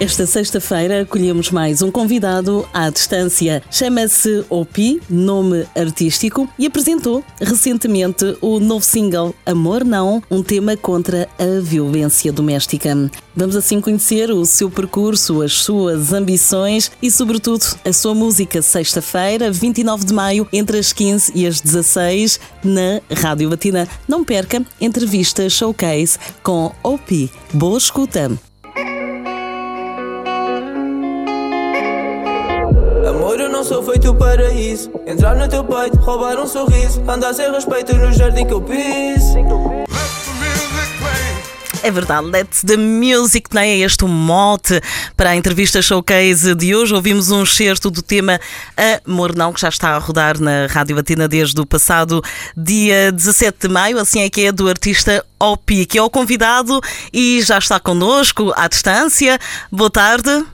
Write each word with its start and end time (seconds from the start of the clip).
Esta 0.00 0.26
sexta-feira 0.26 1.02
acolhemos 1.02 1.50
mais 1.50 1.82
um 1.82 1.90
convidado 1.90 2.64
à 2.72 2.88
distância. 2.88 3.60
Chama-se 3.68 4.44
Opi, 4.48 5.02
nome 5.10 5.66
artístico, 5.76 6.48
e 6.56 6.66
apresentou 6.66 7.24
recentemente 7.40 8.36
o 8.40 8.60
novo 8.60 8.84
single 8.84 9.34
Amor 9.44 9.84
Não, 9.84 10.22
um 10.30 10.40
tema 10.40 10.76
contra 10.76 11.28
a 11.36 11.60
violência 11.60 12.32
doméstica. 12.32 13.10
Vamos 13.34 13.56
assim 13.56 13.80
conhecer 13.80 14.30
o 14.30 14.46
seu 14.46 14.70
percurso, 14.70 15.42
as 15.42 15.54
suas 15.54 16.12
ambições 16.12 16.92
e, 17.02 17.10
sobretudo, 17.10 17.66
a 17.84 17.92
sua 17.92 18.14
música 18.14 18.62
sexta-feira, 18.62 19.50
29 19.50 20.06
de 20.06 20.14
maio, 20.14 20.46
entre 20.52 20.78
as 20.78 20.92
15 20.92 21.32
e 21.34 21.44
as 21.44 21.60
16, 21.60 22.38
na 22.62 23.00
Rádio 23.20 23.50
Batina. 23.50 23.88
Não 24.06 24.22
perca 24.22 24.64
entrevista 24.80 25.50
showcase 25.50 26.20
com 26.40 26.72
Opi. 26.84 27.32
Boa 27.52 27.78
escuta! 27.78 28.47
Amor, 33.28 33.40
eu 33.40 33.50
não 33.50 33.62
sou 33.62 33.82
feito 33.82 34.14
para 34.14 34.50
isso. 34.54 34.90
Entrar 35.06 35.36
no 35.36 35.46
teu 35.46 35.62
peito, 35.62 35.98
roubar 35.98 36.40
um 36.40 36.46
sorriso. 36.46 37.02
Andar 37.06 37.34
sem 37.34 37.52
respeito 37.52 37.94
no 37.94 38.10
jardim 38.10 38.46
que 38.46 38.54
eu 38.54 38.62
pis. 38.62 39.22
É 41.82 41.90
verdade, 41.90 42.26
Let 42.26 42.48
the 42.66 42.78
Music, 42.78 43.54
não 43.54 43.60
é 43.60 43.76
este 43.76 44.02
o 44.02 44.08
mote 44.08 44.80
para 45.14 45.28
a 45.28 45.36
entrevista 45.36 45.82
showcase 45.82 46.54
de 46.54 46.74
hoje. 46.74 46.94
Ouvimos 46.94 47.30
um 47.30 47.42
excerto 47.42 47.90
do 47.90 48.00
tema 48.00 48.40
Amor 49.06 49.36
Não, 49.36 49.52
que 49.52 49.60
já 49.60 49.68
está 49.68 49.90
a 49.90 49.98
rodar 49.98 50.40
na 50.40 50.64
Rádio 50.64 50.96
Batina 50.96 51.28
desde 51.28 51.60
o 51.60 51.66
passado 51.66 52.22
dia 52.56 53.12
17 53.12 53.68
de 53.68 53.68
maio, 53.68 53.98
assim 53.98 54.22
é 54.22 54.30
que 54.30 54.46
é 54.46 54.52
do 54.52 54.70
artista 54.70 55.22
Opi, 55.38 55.84
que 55.84 55.98
é 55.98 56.02
o 56.02 56.08
convidado 56.08 56.80
e 57.12 57.42
já 57.42 57.58
está 57.58 57.78
connosco 57.78 58.54
à 58.56 58.66
distância. 58.68 59.38
Boa 59.70 59.90
tarde. 59.90 60.46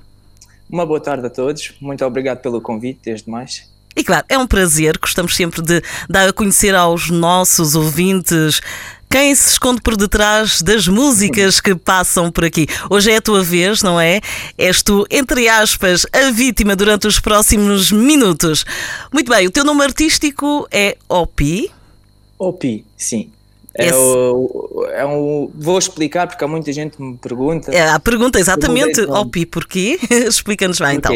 Uma 0.68 0.86
boa 0.86 1.00
tarde 1.00 1.26
a 1.26 1.30
todos. 1.30 1.72
Muito 1.80 2.04
obrigado 2.04 2.40
pelo 2.40 2.60
convite, 2.60 3.00
desde 3.04 3.30
mais. 3.30 3.72
E 3.96 4.02
claro, 4.02 4.26
é 4.28 4.36
um 4.36 4.46
prazer, 4.46 4.98
gostamos 4.98 5.36
sempre 5.36 5.62
de 5.62 5.80
dar 6.08 6.28
a 6.28 6.32
conhecer 6.32 6.74
aos 6.74 7.10
nossos 7.10 7.76
ouvintes 7.76 8.60
quem 9.08 9.32
se 9.32 9.52
esconde 9.52 9.80
por 9.80 9.96
detrás 9.96 10.60
das 10.60 10.88
músicas 10.88 11.60
que 11.60 11.72
passam 11.76 12.32
por 12.32 12.44
aqui. 12.44 12.66
Hoje 12.90 13.12
é 13.12 13.16
a 13.18 13.20
tua 13.20 13.44
vez, 13.44 13.80
não 13.80 14.00
é? 14.00 14.20
És 14.58 14.82
tu, 14.82 15.06
entre 15.08 15.48
aspas, 15.48 16.04
a 16.12 16.32
vítima 16.32 16.74
durante 16.74 17.06
os 17.06 17.20
próximos 17.20 17.92
minutos. 17.92 18.66
Muito 19.12 19.30
bem, 19.30 19.46
o 19.46 19.52
teu 19.52 19.64
nome 19.64 19.84
artístico 19.84 20.66
é 20.72 20.96
Opi? 21.08 21.70
Opi, 22.36 22.84
sim. 22.96 23.30
É, 23.76 23.92
o, 23.92 24.86
é 24.92 25.04
um, 25.04 25.50
vou 25.52 25.76
explicar 25.76 26.28
porque 26.28 26.44
há 26.44 26.48
muita 26.48 26.72
gente 26.72 26.96
que 26.96 27.02
me 27.02 27.16
pergunta. 27.16 27.74
É, 27.74 27.88
a 27.88 27.98
pergunta 27.98 28.38
exatamente, 28.38 29.00
Opi, 29.00 29.44
porquê? 29.44 29.98
Explica-nos 30.10 30.78
lá 30.78 30.94
então. 30.94 31.12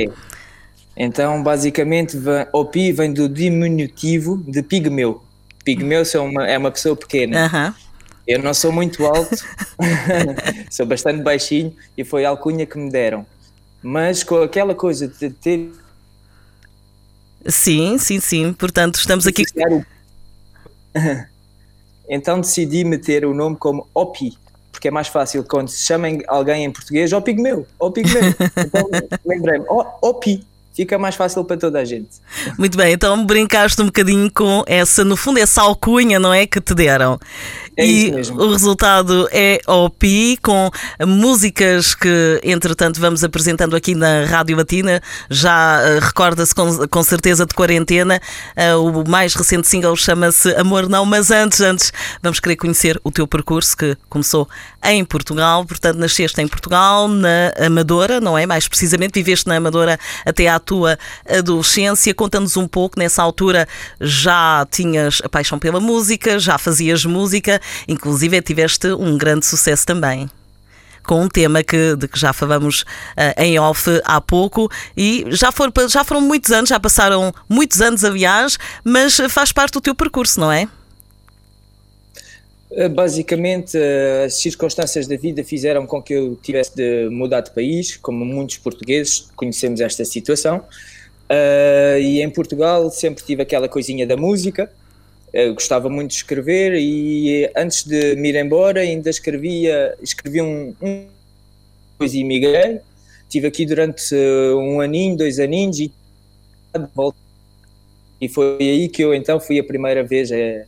Então, 0.97 1.41
basicamente, 1.41 2.19
Opi 2.53 2.91
vem 2.91 3.13
do 3.13 3.29
diminutivo 3.29 4.39
de 4.39 4.63
pigmeu. 4.63 5.23
Pigmeu 5.65 6.03
é 6.03 6.19
uma, 6.19 6.49
é 6.49 6.59
uma 6.59 6.73
pessoa 6.73 6.97
pequena. 6.97 7.47
Uh 7.47 7.51
-huh. 7.51 7.75
Eu 8.27 8.43
não 8.43 8.53
sou 8.53 8.73
muito 8.73 9.07
alto, 9.07 9.37
sou 10.71 10.85
bastante 10.85 11.23
baixinho 11.23 11.75
e 11.97 12.05
foi 12.05 12.25
a 12.27 12.29
alcunha 12.29 12.67
que 12.67 12.77
me 12.77 12.91
deram. 12.91 13.25
Mas 13.83 14.25
com 14.25 14.43
aquela 14.43 14.75
coisa 14.75 15.07
de 15.07 15.31
ter. 15.31 15.71
Sim, 17.47 17.97
sim, 17.97 18.21
sim. 18.21 18.53
Portanto, 18.53 18.97
estamos 18.97 19.27
aqui. 19.27 19.45
Então 22.09 22.41
decidi 22.41 22.85
meter 22.85 23.25
o 23.25 23.35
nome 23.35 23.57
como 23.57 23.87
Opi, 23.95 24.37
porque 24.73 24.89
é 24.89 24.91
mais 24.91 25.09
fácil 25.09 25.45
quando 25.45 25.69
se 25.69 25.83
chamem 25.85 26.23
alguém 26.27 26.65
em 26.65 26.71
português, 26.71 27.13
ó 27.13 27.21
Pigmeu, 27.21 27.67
ó 27.79 27.91
Pigmeu. 27.91 28.23
então 28.57 28.89
lembrei-me, 29.25 29.65
ó 29.69 29.99
Opi 30.01 30.47
fica 30.79 30.97
mais 30.97 31.17
fácil 31.17 31.43
para 31.43 31.57
toda 31.57 31.81
a 31.81 31.85
gente. 31.85 32.09
Muito 32.57 32.79
bem, 32.79 32.93
então 32.93 33.27
brincaste 33.27 33.83
um 33.83 33.87
bocadinho 33.87 34.31
com 34.33 34.63
essa, 34.65 35.05
no 35.05 35.17
fundo, 35.17 35.41
essa 35.41 35.61
alcunha, 35.61 36.21
não 36.21 36.33
é? 36.33 36.47
Que 36.47 36.61
te 36.61 36.73
deram. 36.73 37.19
É 37.77 37.87
e 37.87 38.11
o 38.33 38.51
resultado 38.51 39.29
é 39.33 39.61
OP, 39.67 40.37
com 40.43 40.69
músicas 41.07 41.95
que, 41.95 42.41
entretanto, 42.43 43.01
vamos 43.01 43.23
apresentando 43.23 43.77
aqui 43.77 43.95
na 43.95 44.25
Rádio 44.25 44.57
Batina. 44.57 45.01
Já 45.31 45.81
uh, 45.81 46.01
recorda-se 46.01 46.53
com, 46.53 46.89
com, 46.89 47.03
certeza 47.05 47.47
de 47.47 47.55
quarentena. 47.55 48.21
Uh, 48.57 48.83
o 48.83 49.09
mais 49.09 49.35
recente 49.35 49.69
single 49.69 49.95
chama-se 49.95 50.53
Amor 50.57 50.89
Não, 50.89 51.05
mas 51.05 51.31
antes, 51.31 51.61
antes, 51.61 51.93
vamos 52.21 52.41
querer 52.41 52.57
conhecer 52.57 53.01
o 53.05 53.13
teu 53.13 53.29
percurso 53.29 53.77
que 53.77 53.97
começou 54.09 54.49
em 54.85 55.05
Portugal. 55.05 55.65
Portanto, 55.65 55.99
nasceste 55.99 56.41
em 56.41 56.49
Portugal, 56.49 57.07
na 57.07 57.53
Amadora, 57.65 58.21
não 58.21 58.37
é? 58.37 58.45
Mais 58.45 58.67
precisamente, 58.67 59.15
viveste 59.15 59.47
na 59.47 59.57
Amadora 59.57 60.01
até 60.27 60.49
à 60.49 60.59
tua 60.69 60.99
adolescência. 61.27 62.15
Conta-nos 62.15 62.59
um 62.59 62.69
pouco, 62.69 62.99
nessa 62.99 63.23
altura 63.23 63.67
já 63.99 64.67
tinhas 64.71 65.23
a 65.25 65.29
paixão 65.29 65.59
pela 65.59 65.81
música, 65.81 66.39
já 66.39 66.59
fazias 66.59 67.07
música. 67.07 67.59
Inclusive 67.89 68.43
tiveste 68.43 68.89
um 68.89 69.17
grande 69.17 69.47
sucesso 69.47 69.87
também 69.87 70.31
com 71.05 71.23
um 71.23 71.29
tema 71.29 71.63
que, 71.63 71.97
de 71.97 72.07
que 72.07 72.19
já 72.19 72.35
falamos 72.35 72.83
uh, 72.83 73.43
em 73.43 73.59
off 73.59 73.89
há 74.05 74.21
pouco 74.21 74.71
e 74.95 75.25
já, 75.31 75.51
for, 75.51 75.73
já 75.89 76.05
foram 76.05 76.21
muitos 76.21 76.51
anos, 76.51 76.69
já 76.69 76.79
passaram 76.79 77.33
muitos 77.49 77.81
anos, 77.81 78.05
aliás, 78.05 78.59
mas 78.85 79.17
faz 79.31 79.51
parte 79.51 79.73
do 79.73 79.81
teu 79.81 79.95
percurso, 79.95 80.39
não 80.39 80.53
é? 80.53 80.69
Eh, 82.71 82.89
basicamente, 82.89 83.79
eh, 83.79 84.25
as 84.27 84.35
circunstâncias 84.35 85.07
da 85.07 85.17
vida 85.17 85.43
fizeram 85.43 85.87
com 85.87 86.03
que 86.03 86.13
eu 86.13 86.37
tivesse 86.37 86.77
de 86.77 87.09
mudar 87.11 87.41
de 87.41 87.51
país, 87.51 87.97
como 87.97 88.25
muitos 88.25 88.59
portugueses 88.59 89.29
conhecemos 89.35 89.81
esta 89.81 90.05
situação. 90.05 90.65
Uh, 91.31 91.99
e 92.01 92.23
em 92.23 92.31
Portugal 92.31 92.91
sempre 92.91 93.23
tive 93.23 93.43
aquela 93.43 93.69
coisinha 93.69 94.07
da 94.07 94.17
música, 94.17 94.73
eu 95.31 95.53
gostava 95.53 95.91
muito 95.91 96.13
de 96.13 96.17
escrever 96.17 96.75
e 96.75 97.51
antes 97.55 97.85
de 97.85 98.17
me 98.17 98.31
ir 98.31 98.37
embora 98.37 98.81
ainda 98.81 99.11
escrevia, 99.11 99.95
escrevi 100.01 100.41
um, 100.41 100.75
um 100.81 101.07
depois 101.93 102.15
imigrei, 102.15 102.81
estive 103.25 103.47
aqui 103.47 103.67
durante 103.67 104.15
um 104.57 104.81
aninho, 104.81 105.19
dois 105.19 105.39
aninhos 105.39 105.81
e 105.81 105.93
e 108.19 108.27
foi 108.27 108.57
aí 108.59 108.89
que 108.89 109.03
eu 109.05 109.13
então 109.13 109.39
fui 109.39 109.59
a 109.59 109.65
primeira 109.65 110.03
vez 110.03 110.33
a 110.33 110.65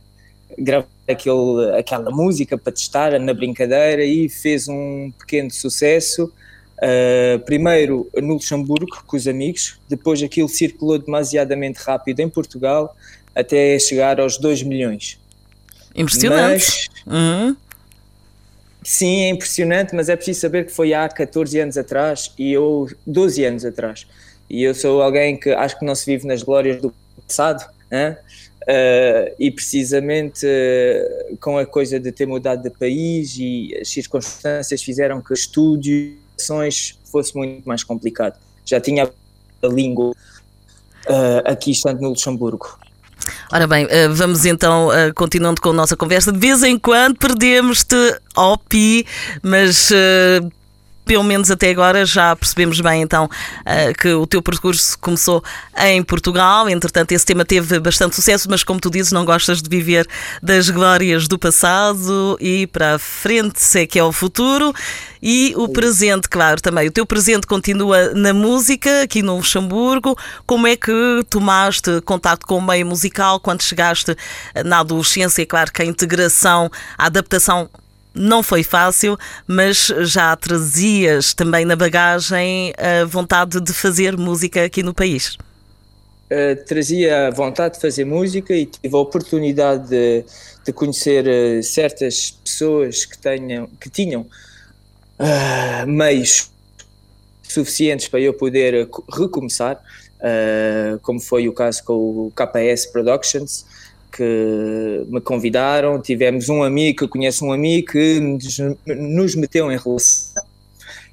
gravar 0.59 0.87
aquele, 1.11 1.77
aquela 1.77 2.09
música 2.11 2.57
para 2.57 2.71
testar 2.71 3.19
na 3.19 3.33
brincadeira 3.33 4.03
e 4.03 4.27
fez 4.29 4.67
um 4.67 5.11
pequeno 5.19 5.51
sucesso. 5.51 6.31
Uh, 6.77 7.37
primeiro 7.45 8.09
no 8.15 8.33
Luxemburgo 8.33 9.03
com 9.05 9.15
os 9.15 9.27
amigos, 9.27 9.79
depois 9.87 10.21
aquilo 10.23 10.49
circulou 10.49 10.97
demasiadamente 10.97 11.79
rápido 11.79 12.21
em 12.21 12.29
Portugal 12.29 12.95
até 13.35 13.77
chegar 13.77 14.19
aos 14.19 14.37
2 14.37 14.63
milhões. 14.63 15.19
Impressionante. 15.95 16.89
Mas, 17.05 17.15
uhum. 17.15 17.55
Sim, 18.83 19.25
é 19.25 19.29
impressionante, 19.29 19.95
mas 19.95 20.09
é 20.09 20.15
preciso 20.15 20.39
saber 20.39 20.65
que 20.65 20.71
foi 20.71 20.93
há 20.93 21.07
14 21.07 21.59
anos 21.59 21.77
atrás 21.77 22.33
e 22.37 22.51
eu 22.51 22.89
12 23.05 23.45
anos 23.45 23.63
atrás. 23.63 24.07
E 24.49 24.63
eu 24.63 24.73
sou 24.73 25.01
alguém 25.01 25.37
que 25.37 25.51
acho 25.51 25.77
que 25.77 25.85
não 25.85 25.93
se 25.93 26.05
vive 26.05 26.25
nas 26.25 26.41
glórias 26.41 26.81
do 26.81 26.93
passado? 27.27 27.63
Uh, 28.61 29.33
e 29.39 29.49
precisamente 29.49 30.45
uh, 30.45 31.37
com 31.37 31.57
a 31.57 31.65
coisa 31.65 31.99
de 31.99 32.11
ter 32.11 32.27
mudado 32.27 32.61
de 32.61 32.69
país 32.69 33.35
e 33.35 33.75
as 33.81 33.89
circunstâncias 33.89 34.83
fizeram 34.83 35.19
que 35.19 35.33
estúdio 35.33 36.15
fosse 37.11 37.35
muito 37.35 37.67
mais 37.67 37.83
complicado. 37.83 38.37
Já 38.63 38.79
tinha 38.79 39.05
a 39.63 39.67
língua 39.67 40.11
uh, 40.11 41.41
aqui 41.43 41.71
estando 41.71 42.01
no 42.01 42.09
Luxemburgo. 42.09 42.77
Ora 43.51 43.67
bem, 43.67 43.87
vamos 44.13 44.45
então 44.45 44.89
continuando 45.13 45.61
com 45.61 45.69
a 45.69 45.73
nossa 45.73 45.95
conversa. 45.95 46.31
De 46.31 46.39
vez 46.39 46.63
em 46.63 46.79
quando 46.79 47.17
perdemos-te 47.17 47.95
ao 48.33 48.57
pi, 48.57 49.05
mas 49.43 49.91
pelo 51.05 51.23
menos 51.23 51.51
até 51.51 51.69
agora 51.69 52.05
já 52.05 52.35
percebemos 52.35 52.79
bem 52.79 53.01
então 53.01 53.25
uh, 53.25 53.97
que 53.97 54.09
o 54.13 54.25
teu 54.25 54.41
percurso 54.41 54.97
começou 54.99 55.43
em 55.77 56.01
Portugal, 56.03 56.69
entretanto 56.69 57.11
esse 57.11 57.25
tema 57.25 57.43
teve 57.45 57.79
bastante 57.79 58.15
sucesso, 58.15 58.47
mas 58.49 58.63
como 58.63 58.79
tu 58.79 58.89
dizes, 58.89 59.11
não 59.11 59.25
gostas 59.25 59.61
de 59.61 59.69
viver 59.69 60.07
das 60.41 60.69
glórias 60.69 61.27
do 61.27 61.37
passado 61.37 62.37
e 62.39 62.67
para 62.67 62.95
a 62.95 62.99
frente 62.99 63.59
é 63.77 63.85
que 63.85 63.99
é 63.99 64.03
o 64.03 64.11
futuro. 64.11 64.73
E 65.23 65.53
o 65.55 65.69
presente, 65.69 66.27
claro, 66.27 66.59
também. 66.59 66.87
O 66.87 66.91
teu 66.91 67.05
presente 67.05 67.45
continua 67.45 68.11
na 68.15 68.33
música, 68.33 69.03
aqui 69.03 69.21
no 69.21 69.37
Luxemburgo. 69.37 70.17
Como 70.47 70.65
é 70.65 70.75
que 70.75 70.91
tomaste 71.29 72.01
contato 72.01 72.45
com 72.47 72.57
o 72.57 72.61
meio 72.61 72.87
musical 72.87 73.39
quando 73.39 73.61
chegaste 73.61 74.15
na 74.65 74.79
adolescência? 74.79 75.43
É 75.43 75.45
claro 75.45 75.71
que 75.71 75.81
a 75.81 75.85
integração, 75.85 76.71
a 76.97 77.05
adaptação 77.05 77.69
não 78.13 78.43
foi 78.43 78.63
fácil, 78.63 79.17
mas 79.47 79.87
já 80.01 80.35
trazias 80.35 81.33
também 81.33 81.65
na 81.65 81.75
bagagem 81.75 82.73
a 82.77 83.05
vontade 83.05 83.59
de 83.61 83.73
fazer 83.73 84.17
música 84.17 84.65
aqui 84.65 84.83
no 84.83 84.93
país. 84.93 85.37
uh, 86.31 86.65
trazia 86.65 87.27
a 87.27 87.31
vontade 87.31 87.75
de 87.75 87.81
fazer 87.81 88.05
música 88.05 88.53
e 88.53 88.65
tive 88.65 88.95
a 88.95 88.99
oportunidade 88.99 89.89
de, 89.89 90.25
de 90.65 90.73
conhecer 90.73 91.25
uh, 91.27 91.63
certas 91.63 92.31
pessoas 92.43 93.05
que, 93.05 93.17
tenham, 93.17 93.67
que 93.79 93.89
tinham 93.89 94.21
uh, 94.21 95.87
meios 95.87 96.51
suficientes 97.43 98.07
para 98.07 98.21
eu 98.21 98.33
poder 98.33 98.87
recomeçar, 99.11 99.81
como 101.01 101.19
foi 101.19 101.49
o 101.49 101.53
caso 101.53 101.83
com 101.83 101.93
o 101.93 102.33
KS 102.33 102.85
Productions, 102.85 103.65
que 104.11 105.05
me 105.07 105.21
convidaram. 105.21 106.01
Tivemos 106.01 106.49
um 106.49 106.63
amigo 106.63 106.99
que 106.99 107.07
conhece 107.07 107.43
um 107.43 107.51
amigo 107.51 107.91
que 107.91 108.19
nos 108.85 109.35
meteu 109.35 109.71
em 109.71 109.77
relação. 109.77 110.43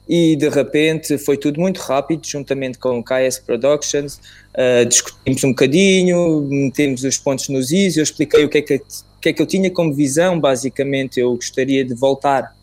E 0.09 0.37
de 0.37 0.49
repente 0.49 1.19
foi 1.19 1.37
tudo 1.37 1.61
muito 1.61 1.79
rápido, 1.81 2.27
juntamente 2.27 2.79
com 2.79 2.99
o 2.99 3.05
KS 3.05 3.41
Productions, 3.45 4.19
uh, 4.55 4.87
discutimos 4.87 5.45
um 5.45 5.51
bocadinho, 5.51 6.49
metemos 6.51 7.05
os 7.05 7.19
pontos 7.19 7.51
nos 7.51 7.71
is, 7.71 7.99
eu 7.99 8.03
expliquei 8.03 8.43
o 8.43 8.49
que 8.49 8.59
é 8.59 8.63
que, 8.63 8.81
que 9.21 9.29
é 9.29 9.33
que 9.35 9.43
eu 9.43 9.47
tinha 9.47 9.71
como 9.71 9.93
visão, 9.93 10.41
basicamente 10.41 11.21
eu 11.21 11.35
gostaria 11.35 11.85
de 11.85 11.93
voltar 11.93 12.57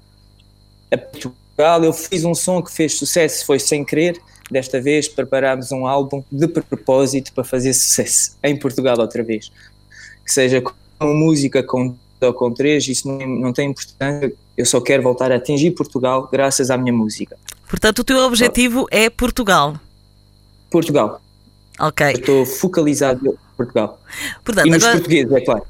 a 0.92 0.98
Portugal, 0.98 1.84
eu 1.84 1.94
fiz 1.94 2.26
um 2.26 2.34
som 2.34 2.64
que 2.64 2.72
fez 2.72 2.98
sucesso, 2.98 3.46
foi 3.46 3.60
sem 3.60 3.86
querer, 3.86 4.20
desta 4.50 4.82
vez 4.82 5.08
preparámos 5.08 5.72
um 5.72 5.86
álbum 5.86 6.24
de 6.32 6.48
propósito 6.48 7.32
para 7.32 7.44
fazer 7.44 7.74
sucesso 7.76 8.38
em 8.44 8.58
Portugal 8.58 9.00
outra 9.00 9.22
vez, 9.22 9.52
que 10.26 10.34
seja 10.34 10.62
com 10.62 10.74
música, 11.14 11.62
com 11.64 11.96
ou 12.22 12.34
com 12.34 12.52
três, 12.52 12.88
isso 12.88 13.08
não, 13.08 13.28
não 13.28 13.54
tem 13.54 13.70
importância, 13.70 14.34
eu 14.58 14.66
só 14.66 14.82
quero 14.82 15.04
voltar 15.04 15.32
a 15.32 15.36
atingir 15.36 15.72
Portugal 15.72 16.28
graças 16.32 16.72
à 16.72 16.78
minha 16.78 16.94
música. 16.94 17.38
Portanto, 17.70 18.00
o 18.00 18.04
teu 18.04 18.18
objetivo 18.20 18.88
é 18.90 19.10
Portugal. 19.10 19.76
Portugal. 20.72 21.22
Ok. 21.80 22.08
Eu 22.08 22.12
estou 22.12 22.46
focalizado 22.46 23.28
em 23.28 23.56
Portugal. 23.58 24.00
Portanto, 24.44 24.68
e 24.68 24.70
nos 24.72 24.84
agora, 24.84 24.98
portugueses, 24.98 25.34
é 25.34 25.42
claro. 25.42 25.64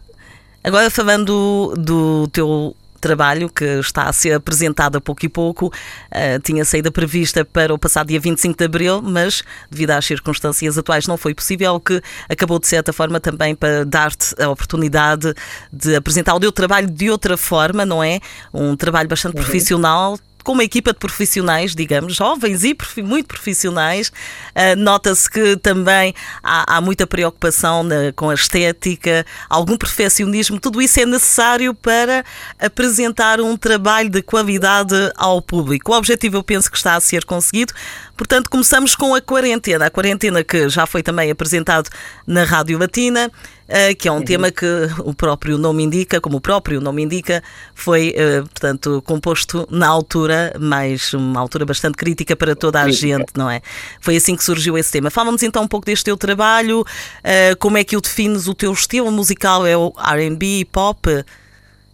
Agora 0.63 0.89
falando 0.89 1.25
do, 1.25 1.81
do 1.81 2.27
teu 2.27 2.75
trabalho 2.99 3.49
que 3.49 3.63
está 3.79 4.03
a 4.03 4.13
ser 4.13 4.33
apresentado 4.33 4.97
a 4.97 5.01
pouco 5.01 5.25
e 5.25 5.29
pouco. 5.29 5.67
Uh, 5.67 6.39
tinha 6.43 6.63
saída 6.65 6.91
prevista 6.91 7.45
para 7.45 7.73
o 7.73 7.77
passado 7.77 8.07
dia 8.07 8.19
25 8.19 8.57
de 8.57 8.65
abril, 8.65 9.01
mas 9.01 9.43
devido 9.69 9.91
às 9.91 10.05
circunstâncias 10.05 10.77
atuais 10.77 11.07
não 11.07 11.17
foi 11.17 11.33
possível, 11.33 11.75
o 11.75 11.79
que 11.79 12.01
acabou 12.29 12.59
de 12.59 12.67
certa 12.67 12.91
forma 12.93 13.19
também 13.19 13.55
para 13.55 13.85
dar-te 13.85 14.35
a 14.41 14.49
oportunidade 14.49 15.33
de 15.71 15.95
apresentar 15.95 16.35
o 16.35 16.39
teu 16.39 16.51
trabalho 16.51 16.89
de 16.89 17.09
outra 17.09 17.37
forma, 17.37 17.85
não 17.85 18.03
é? 18.03 18.19
Um 18.53 18.75
trabalho 18.75 19.07
bastante 19.09 19.37
uhum. 19.37 19.43
profissional 19.43 20.17
com 20.45 20.51
uma 20.53 20.63
equipa 20.63 20.93
de 20.93 20.99
profissionais, 20.99 21.75
digamos, 21.75 22.15
jovens 22.15 22.63
e 22.63 22.77
muito 23.01 23.27
profissionais. 23.27 24.09
Uh, 24.55 24.77
Nota-se 24.77 25.29
que 25.29 25.57
também 25.57 26.13
há, 26.43 26.77
há 26.77 26.81
muita 26.81 27.07
preocupação 27.07 27.83
na, 27.83 28.13
com 28.15 28.29
a 28.29 28.35
estética, 28.35 29.25
algum 29.49 29.75
perfeccionismo, 29.75 30.59
tudo 30.59 30.81
isso 30.81 30.99
é 30.99 31.05
necessário 31.05 31.73
para 31.73 32.23
apresentar 32.59 33.41
um 33.41 33.57
trabalho 33.57 34.09
de 34.09 34.21
qualidade 34.21 34.95
ao 35.17 35.41
público. 35.41 35.91
O 35.91 35.97
objetivo, 35.97 36.37
eu 36.37 36.43
penso 36.43 36.69
que 36.69 36.77
está 36.77 36.93
a 36.93 37.01
ser 37.01 37.25
conseguido. 37.25 37.73
Portanto, 38.15 38.49
começamos 38.49 38.95
com 38.95 39.15
a 39.15 39.21
quarentena. 39.21 39.87
A 39.87 39.89
quarentena 39.89 40.43
que 40.43 40.69
já 40.69 40.85
foi 40.85 41.01
também 41.01 41.31
apresentado 41.31 41.89
na 42.27 42.43
Rádio 42.43 42.77
Latina. 42.77 43.31
Uh, 43.67 43.95
que 43.97 44.07
é 44.07 44.11
um 44.11 44.17
uhum. 44.17 44.23
tema 44.23 44.51
que 44.51 44.65
o 44.99 45.11
próprio 45.11 45.57
nome 45.57 45.83
indica, 45.83 46.21
como 46.21 46.37
o 46.37 46.41
próprio 46.41 46.79
nome 46.79 47.01
indica, 47.01 47.43
foi, 47.73 48.09
uh, 48.09 48.43
portanto, 48.43 49.01
composto 49.03 49.67
na 49.71 49.87
altura, 49.87 50.53
mais 50.59 51.11
uma 51.15 51.39
altura 51.39 51.65
bastante 51.65 51.97
crítica 51.97 52.35
para 52.35 52.55
toda 52.55 52.79
a 52.79 52.91
gente, 52.91 53.31
não 53.35 53.49
é? 53.49 53.61
Foi 53.99 54.15
assim 54.15 54.35
que 54.35 54.43
surgiu 54.43 54.77
esse 54.77 54.91
tema. 54.91 55.09
Fala-nos 55.09 55.41
então 55.41 55.63
um 55.63 55.67
pouco 55.67 55.83
deste 55.83 56.05
teu 56.05 56.15
trabalho, 56.15 56.81
uh, 56.81 57.57
como 57.57 57.79
é 57.79 57.83
que 57.83 57.97
o 57.97 58.01
defines, 58.01 58.47
o 58.47 58.53
teu 58.53 58.71
estilo 58.71 59.11
musical 59.11 59.65
é 59.65 59.75
o 59.75 59.91
R&B, 59.97 60.67
pop, 60.71 61.09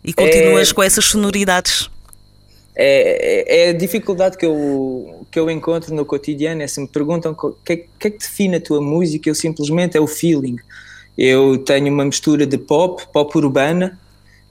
e 0.04 0.14
continuas 0.14 0.72
é... 0.72 0.74
com 0.74 0.84
essas 0.84 1.06
sonoridades? 1.06 1.90
É, 2.76 3.64
é, 3.64 3.66
é, 3.66 3.70
a 3.70 3.74
dificuldade 3.74 4.38
que 4.38 4.46
eu, 4.46 5.26
que 5.30 5.40
eu 5.40 5.50
encontro 5.50 5.94
no 5.94 6.06
cotidiano, 6.06 6.62
é 6.62 6.68
se 6.68 6.82
me 6.82 6.88
perguntam 6.88 7.32
o 7.32 7.52
que, 7.52 7.74
é, 7.74 7.76
que 7.78 8.08
é 8.08 8.10
que 8.10 8.18
define 8.18 8.58
a 8.58 8.62
tua 8.62 8.82
música, 8.82 9.30
eu 9.30 9.36
simplesmente 9.36 9.98
é 9.98 10.02
o 10.02 10.08
feeling. 10.08 10.58
Eu 11.18 11.58
tenho 11.58 11.94
uma 11.94 12.06
mistura 12.06 12.46
de 12.46 12.58
pop, 12.58 13.04
pop 13.12 13.38
urbana, 13.38 14.00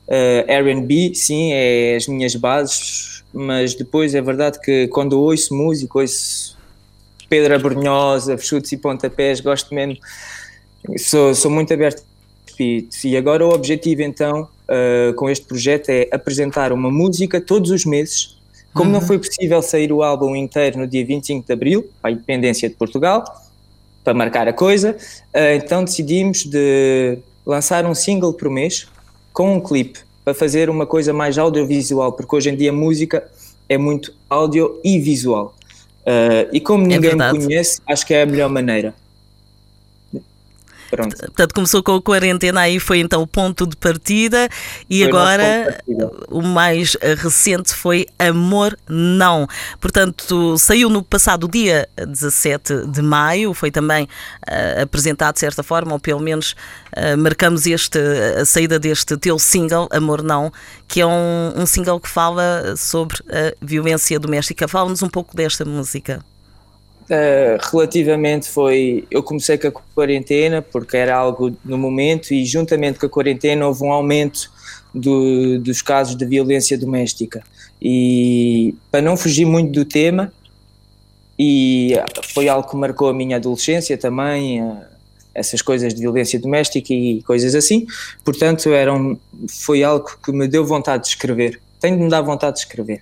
uh, 0.06 0.44
R&B, 0.46 1.14
sim, 1.14 1.52
é 1.52 1.96
as 1.96 2.06
minhas 2.06 2.34
bases, 2.34 3.24
mas 3.32 3.74
depois 3.74 4.14
é 4.14 4.20
verdade 4.20 4.60
que 4.60 4.88
quando 4.88 5.20
ouço 5.20 5.54
música, 5.54 5.98
ouço 5.98 6.58
Pedra 7.28 7.58
Brunhosa, 7.58 8.36
chutes 8.36 8.72
e 8.72 8.76
pontapés, 8.76 9.40
gosto 9.40 9.74
mesmo, 9.74 9.96
sou, 10.98 11.34
sou 11.34 11.50
muito 11.50 11.72
aberto. 11.72 12.02
E 12.58 13.16
agora 13.16 13.46
o 13.46 13.54
objetivo 13.54 14.02
então 14.02 14.42
uh, 14.42 15.14
com 15.14 15.30
este 15.30 15.46
projeto 15.46 15.88
é 15.88 16.08
apresentar 16.12 16.72
uma 16.72 16.90
música 16.90 17.40
todos 17.40 17.70
os 17.70 17.86
meses. 17.86 18.36
Como 18.74 18.86
uhum. 18.86 19.00
não 19.00 19.00
foi 19.00 19.18
possível 19.18 19.62
sair 19.62 19.92
o 19.92 20.02
álbum 20.02 20.36
inteiro 20.36 20.78
no 20.78 20.86
dia 20.86 21.04
25 21.04 21.46
de 21.46 21.52
Abril, 21.52 21.90
para 22.00 22.10
a 22.10 22.12
independência 22.12 22.68
de 22.68 22.74
Portugal, 22.76 23.24
para 24.10 24.14
marcar 24.14 24.48
a 24.48 24.52
coisa, 24.52 24.96
uh, 25.34 25.54
então 25.54 25.84
decidimos 25.84 26.44
de 26.44 27.18
lançar 27.46 27.86
um 27.86 27.94
single 27.94 28.32
por 28.32 28.50
mês 28.50 28.88
com 29.32 29.54
um 29.54 29.60
clipe 29.60 30.00
para 30.24 30.34
fazer 30.34 30.68
uma 30.68 30.84
coisa 30.84 31.12
mais 31.12 31.38
audiovisual, 31.38 32.12
porque 32.12 32.34
hoje 32.34 32.50
em 32.50 32.56
dia 32.56 32.70
a 32.70 32.72
música 32.72 33.22
é 33.68 33.78
muito 33.78 34.12
áudio 34.28 34.80
e 34.82 34.98
visual. 34.98 35.54
Uh, 36.00 36.50
e 36.52 36.60
como 36.60 36.84
é 36.86 36.88
ninguém 36.88 37.12
é 37.12 37.32
me 37.32 37.38
conhece, 37.38 37.80
acho 37.86 38.04
que 38.04 38.12
é 38.12 38.22
a 38.22 38.26
melhor 38.26 38.50
maneira. 38.50 38.94
Pronto. 40.90 41.16
Portanto, 41.16 41.54
começou 41.54 41.82
com 41.82 41.94
a 41.94 42.02
quarentena, 42.02 42.62
aí 42.62 42.81
foi 42.81 42.98
então 42.98 43.22
o 43.22 43.26
ponto 43.26 43.66
de 43.66 43.76
partida 43.76 44.48
e 44.88 45.00
foi 45.00 45.08
agora 45.08 45.81
o 46.28 46.42
mais 46.42 46.96
recente 47.19 47.75
foi 47.75 48.06
Amor 48.19 48.76
Não. 48.88 49.46
Portanto, 49.81 50.58
saiu 50.58 50.88
no 50.88 51.02
passado 51.02 51.48
dia 51.48 51.88
17 51.96 52.87
de 52.87 53.02
maio, 53.02 53.54
foi 53.54 53.70
também 53.70 54.04
uh, 54.04 54.82
apresentado 54.82 55.34
de 55.34 55.40
certa 55.40 55.62
forma, 55.62 55.92
ou 55.92 56.00
pelo 56.00 56.20
menos 56.20 56.52
uh, 56.96 57.16
marcamos 57.16 57.66
este, 57.66 57.98
a 58.40 58.44
saída 58.44 58.78
deste 58.78 59.16
teu 59.16 59.38
single, 59.38 59.88
Amor 59.92 60.22
Não, 60.22 60.52
que 60.88 61.00
é 61.00 61.06
um, 61.06 61.52
um 61.56 61.66
single 61.66 62.00
que 62.00 62.08
fala 62.08 62.75
sobre 62.76 63.19
a 63.31 63.54
violência 63.64 64.19
doméstica. 64.19 64.66
Fala-nos 64.66 65.02
um 65.02 65.08
pouco 65.08 65.37
desta 65.37 65.64
música. 65.64 66.20
Uh, 67.10 67.58
relativamente 67.72 68.48
foi. 68.48 69.04
Eu 69.10 69.20
comecei 69.20 69.58
com 69.58 69.66
a 69.66 69.72
quarentena 69.72 70.62
porque 70.62 70.96
era 70.96 71.16
algo 71.16 71.52
no 71.64 71.76
momento 71.76 72.32
e, 72.32 72.44
juntamente 72.44 73.00
com 73.00 73.06
a 73.06 73.08
quarentena, 73.08 73.66
houve 73.66 73.82
um 73.82 73.90
aumento 73.90 74.48
do, 74.94 75.58
dos 75.58 75.82
casos 75.82 76.14
de 76.14 76.25
violência 76.25 76.78
doméstica. 76.78 77.42
E 77.82 78.76
para 78.92 79.02
não 79.02 79.16
fugir 79.16 79.44
muito 79.44 79.73
do 79.73 79.85
tema, 79.85 80.32
e 81.37 81.94
foi 82.32 82.49
algo 82.49 82.70
que 82.70 82.76
marcou 82.76 83.08
a 83.08 83.12
minha 83.12 83.38
adolescência 83.38 83.99
também, 83.99 84.62
uh, 84.62 84.76
essas 85.35 85.61
coisas 85.61 85.92
de 85.92 86.00
violência 86.00 86.38
doméstica 86.38 86.94
e 86.94 87.23
coisas 87.23 87.56
assim. 87.56 87.88
Portanto, 88.25 88.68
era 88.68 88.94
um, 88.94 89.18
foi 89.49 89.82
algo 89.82 90.08
que 90.25 90.30
me 90.30 90.46
deu 90.46 90.64
vontade 90.64 91.02
de 91.02 91.08
escrever. 91.08 91.61
Tenho 91.80 91.96
de 91.96 92.04
me 92.04 92.08
dar 92.08 92.20
vontade 92.20 92.54
de 92.54 92.61
escrever 92.61 93.00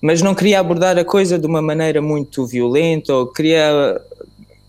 mas 0.00 0.22
não 0.22 0.34
queria 0.34 0.60
abordar 0.60 0.98
a 0.98 1.04
coisa 1.04 1.38
de 1.38 1.46
uma 1.46 1.60
maneira 1.60 2.00
muito 2.00 2.46
violenta 2.46 3.14
ou 3.14 3.26
queria 3.26 4.00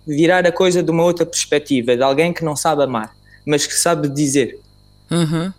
virar 0.05 0.45
a 0.45 0.51
coisa 0.51 0.83
de 0.83 0.91
uma 0.91 1.03
outra 1.03 1.25
perspectiva, 1.25 1.95
de 1.95 2.03
alguém 2.03 2.33
que 2.33 2.43
não 2.43 2.55
sabe 2.55 2.83
amar, 2.83 3.15
mas 3.45 3.65
que 3.65 3.73
sabe 3.73 4.09
dizer. 4.09 4.59
Uhum. 5.09 5.53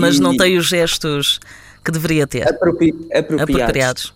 Mas 0.00 0.16
e, 0.16 0.20
não 0.20 0.36
tem 0.36 0.56
os 0.56 0.66
gestos 0.66 1.40
que 1.84 1.90
deveria 1.90 2.26
ter. 2.26 2.48
Apropi 2.48 2.94
apropriados. 3.12 3.54
apropriados. 3.54 4.14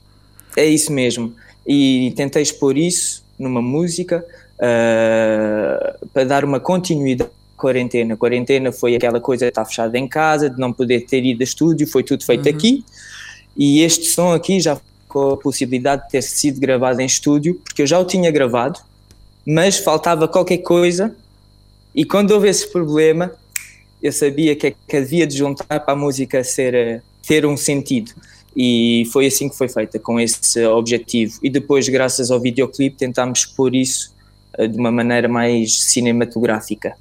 É 0.57 0.64
isso 0.64 0.92
mesmo. 0.92 1.35
E 1.66 2.12
tentei 2.16 2.42
expor 2.42 2.76
isso 2.76 3.23
numa 3.38 3.62
música 3.62 4.25
uh, 4.57 6.09
para 6.09 6.25
dar 6.25 6.45
uma 6.45 6.61
continuidade 6.61 7.30
à 7.57 7.61
quarentena. 7.61 8.14
A 8.14 8.16
quarentena 8.16 8.73
foi 8.73 8.95
aquela 8.95 9.21
coisa 9.21 9.47
de 9.47 9.50
estar 9.50 9.64
fechada 9.64 9.97
em 9.99 10.09
casa, 10.09 10.50
de 10.50 10.59
não 10.59 10.73
poder 10.73 11.02
ter 11.02 11.25
ido 11.25 11.42
a 11.42 11.45
estúdio, 11.45 11.87
foi 11.87 12.02
tudo 12.02 12.25
feito 12.25 12.49
uhum. 12.49 12.54
aqui. 12.54 12.85
E 13.57 13.83
este 13.83 14.07
som 14.07 14.33
aqui 14.33 14.61
já 14.61 14.80
com 15.09 15.30
a 15.30 15.37
possibilidade 15.37 16.04
de 16.04 16.11
ter 16.11 16.23
sido 16.23 16.61
gravado 16.61 17.00
em 17.00 17.07
estúdio, 17.07 17.61
porque 17.64 17.83
eu 17.83 17.87
já 17.87 17.99
o 17.99 18.04
tinha 18.04 18.30
gravado, 18.30 18.78
mas 19.47 19.76
faltava 19.76 20.28
qualquer 20.28 20.59
coisa. 20.59 21.14
E 21.95 22.04
quando 22.04 22.30
houve 22.30 22.49
esse 22.49 22.71
problema, 22.71 23.33
eu 24.00 24.12
sabia 24.12 24.54
que, 24.54 24.75
que 24.88 24.97
havia 24.97 25.26
de 25.26 25.37
juntar 25.37 25.80
para 25.80 25.92
a 25.92 25.97
música 25.97 26.42
ser, 26.45 26.75
eh, 26.75 27.02
ter 27.26 27.45
um 27.45 27.57
sentido. 27.57 28.12
E 28.57 29.09
foi 29.12 29.26
assim 29.26 29.49
que 29.49 29.57
foi 29.57 29.69
feita, 29.69 29.99
com 29.99 30.19
esse 30.19 30.64
objetivo. 30.66 31.38
E 31.42 31.50
depois, 31.50 31.88
graças 31.88 32.30
ao 32.30 32.40
videoclipe, 32.40 32.97
tentámos 32.97 33.40
expor 33.40 33.75
isso 33.75 34.14
eh, 34.57 34.69
de 34.69 34.78
uma 34.78 34.92
maneira 34.92 35.28
mais 35.28 35.80
cinematográfica. 35.83 36.97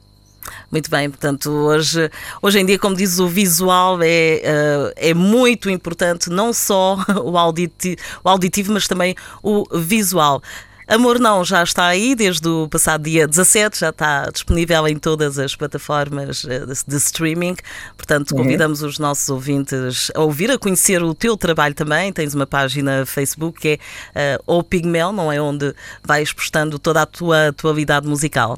Muito 0.71 0.89
bem, 0.89 1.09
portanto, 1.09 1.49
hoje, 1.49 2.11
hoje 2.41 2.59
em 2.59 2.65
dia, 2.65 2.77
como 2.77 2.95
diz 2.95 3.19
o 3.19 3.27
visual, 3.27 3.99
é, 4.01 4.41
uh, 4.43 4.93
é 4.95 5.13
muito 5.13 5.69
importante, 5.69 6.29
não 6.29 6.53
só 6.53 6.97
o 7.23 7.37
auditivo, 7.37 7.97
o 8.23 8.29
auditivo, 8.29 8.73
mas 8.73 8.87
também 8.87 9.15
o 9.41 9.65
visual. 9.79 10.41
Amor 10.89 11.19
Não 11.19 11.45
já 11.45 11.61
está 11.61 11.85
aí 11.85 12.15
desde 12.15 12.47
o 12.49 12.67
passado 12.67 13.03
dia 13.03 13.27
17, 13.27 13.79
já 13.79 13.89
está 13.89 14.27
disponível 14.31 14.87
em 14.87 14.97
todas 14.97 15.37
as 15.37 15.55
plataformas 15.55 16.43
eh, 16.49 16.65
de 16.65 16.95
streaming. 16.97 17.55
Portanto, 17.95 18.31
uhum. 18.31 18.37
convidamos 18.39 18.81
os 18.81 18.97
nossos 18.97 19.29
ouvintes 19.29 20.09
a 20.15 20.21
ouvir, 20.21 20.49
a 20.49 20.57
conhecer 20.57 21.03
o 21.03 21.13
teu 21.13 21.37
trabalho 21.37 21.75
também. 21.75 22.11
Tens 22.11 22.33
uma 22.33 22.47
página 22.47 23.05
Facebook 23.05 23.59
que 23.59 23.79
é 24.15 24.39
uh, 24.39 24.57
O 24.57 24.63
Pigmel, 24.63 25.11
não 25.11 25.31
é? 25.31 25.39
Onde 25.39 25.75
vais 26.03 26.33
postando 26.33 26.79
toda 26.79 27.03
a 27.03 27.05
tua 27.05 27.49
atualidade 27.49 28.07
musical. 28.07 28.57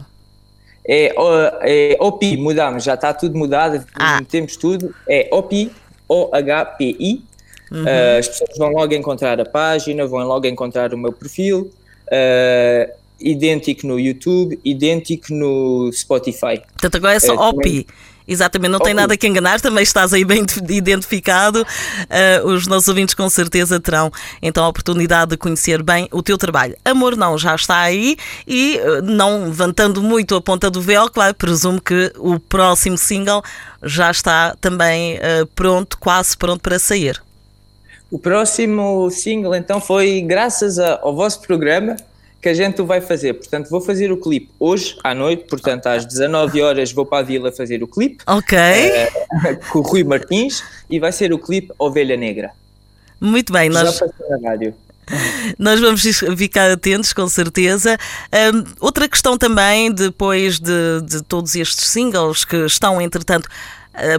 É, 0.88 1.13
é 1.61 1.97
OPI, 2.00 2.38
mudamos, 2.38 2.83
já 2.83 2.95
está 2.95 3.13
tudo 3.13 3.38
mudado, 3.38 3.85
ah. 3.95 4.19
temos 4.27 4.55
tudo. 4.55 4.93
É 5.07 5.29
OPI, 5.31 5.71
O-H-P-I. 6.07 7.23
Uhum. 7.71 7.83
Uh, 7.83 8.19
as 8.19 8.27
pessoas 8.27 8.57
vão 8.57 8.71
logo 8.71 8.93
encontrar 8.93 9.39
a 9.39 9.45
página, 9.45 10.05
vão 10.05 10.27
logo 10.27 10.45
encontrar 10.45 10.93
o 10.93 10.97
meu 10.97 11.13
perfil. 11.13 11.71
Uh, 12.07 12.91
idêntico 13.19 13.88
no 13.88 14.00
YouTube, 14.00 14.59
idêntico 14.65 15.33
no 15.33 15.91
Spotify. 15.93 16.59
Portanto, 16.73 16.95
agora 16.95 17.15
é 17.15 17.19
só 17.19 17.35
uh, 17.35 17.50
OPI. 17.50 17.88
Exatamente, 18.31 18.71
não 18.71 18.79
tem 18.79 18.93
nada 18.93 19.17
que 19.17 19.27
enganar, 19.27 19.59
também 19.59 19.83
estás 19.83 20.13
aí 20.13 20.23
bem 20.23 20.45
identificado. 20.69 21.63
Uh, 21.63 22.47
os 22.47 22.65
nossos 22.65 22.88
ouvintes 22.88 23.13
com 23.13 23.29
certeza 23.29 23.77
terão 23.77 24.09
então 24.41 24.63
a 24.63 24.69
oportunidade 24.69 25.31
de 25.31 25.38
conhecer 25.38 25.83
bem 25.83 26.07
o 26.13 26.23
teu 26.23 26.38
trabalho. 26.38 26.77
Amor 26.85 27.17
Não 27.17 27.38
já 27.38 27.53
está 27.53 27.81
aí 27.81 28.15
e, 28.47 28.79
uh, 28.79 29.01
não 29.01 29.47
levantando 29.47 30.01
muito 30.01 30.33
a 30.33 30.41
ponta 30.41 30.71
do 30.71 30.81
véu, 30.81 31.09
claro, 31.09 31.35
presumo 31.35 31.81
que 31.81 32.13
o 32.17 32.39
próximo 32.39 32.97
single 32.97 33.43
já 33.83 34.09
está 34.09 34.55
também 34.61 35.17
uh, 35.17 35.45
pronto, 35.47 35.97
quase 36.00 36.38
pronto 36.38 36.61
para 36.61 36.79
sair. 36.79 37.21
O 38.09 38.17
próximo 38.17 39.11
single 39.11 39.53
então 39.55 39.81
foi 39.81 40.21
graças 40.21 40.79
ao 40.79 41.13
vosso 41.13 41.41
programa 41.41 41.97
que 42.41 42.50
a 42.50 42.53
gente 42.53 42.81
vai 42.81 43.00
fazer. 43.00 43.33
Portanto, 43.33 43.69
vou 43.69 43.79
fazer 43.79 44.12
o 44.12 44.17
clipe 44.17 44.50
hoje 44.60 44.98
à 45.03 45.13
noite, 45.13 45.45
portanto, 45.48 45.88
às 45.88 46.05
19 46.05 46.62
horas 46.62 46.91
vou 46.91 47.05
para 47.05 47.19
a 47.19 47.21
vila 47.21 47.51
fazer 47.51 47.83
o 47.83 47.88
clipe. 47.88 48.24
Ok. 48.25 48.57
Uh, 48.57 49.69
com 49.71 49.79
o 49.79 49.81
Rui 49.83 50.03
Martins 50.03 50.63
e 50.89 51.00
vai 51.00 51.12
ser 51.12 51.31
o 51.31 51.38
clipe 51.38 51.71
Ovelha 51.77 52.17
Negra. 52.17 52.51
Muito 53.19 53.53
bem, 53.53 53.69
nós. 53.69 53.93
Já 53.95 54.07
passou 54.07 54.29
na 54.29 54.50
rádio. 54.50 54.74
Nós 55.60 55.79
vamos 55.79 56.01
ficar 56.38 56.71
atentos, 56.71 57.13
com 57.13 57.27
certeza. 57.27 57.98
Um, 58.53 58.63
outra 58.79 59.07
questão 59.07 59.38
também, 59.38 59.91
depois 59.91 60.60
de, 60.60 61.01
de 61.03 61.21
todos 61.24 61.55
estes 61.55 61.89
singles 61.89 62.45
que 62.45 62.55
estão, 62.65 63.01
entretanto, 63.01 63.48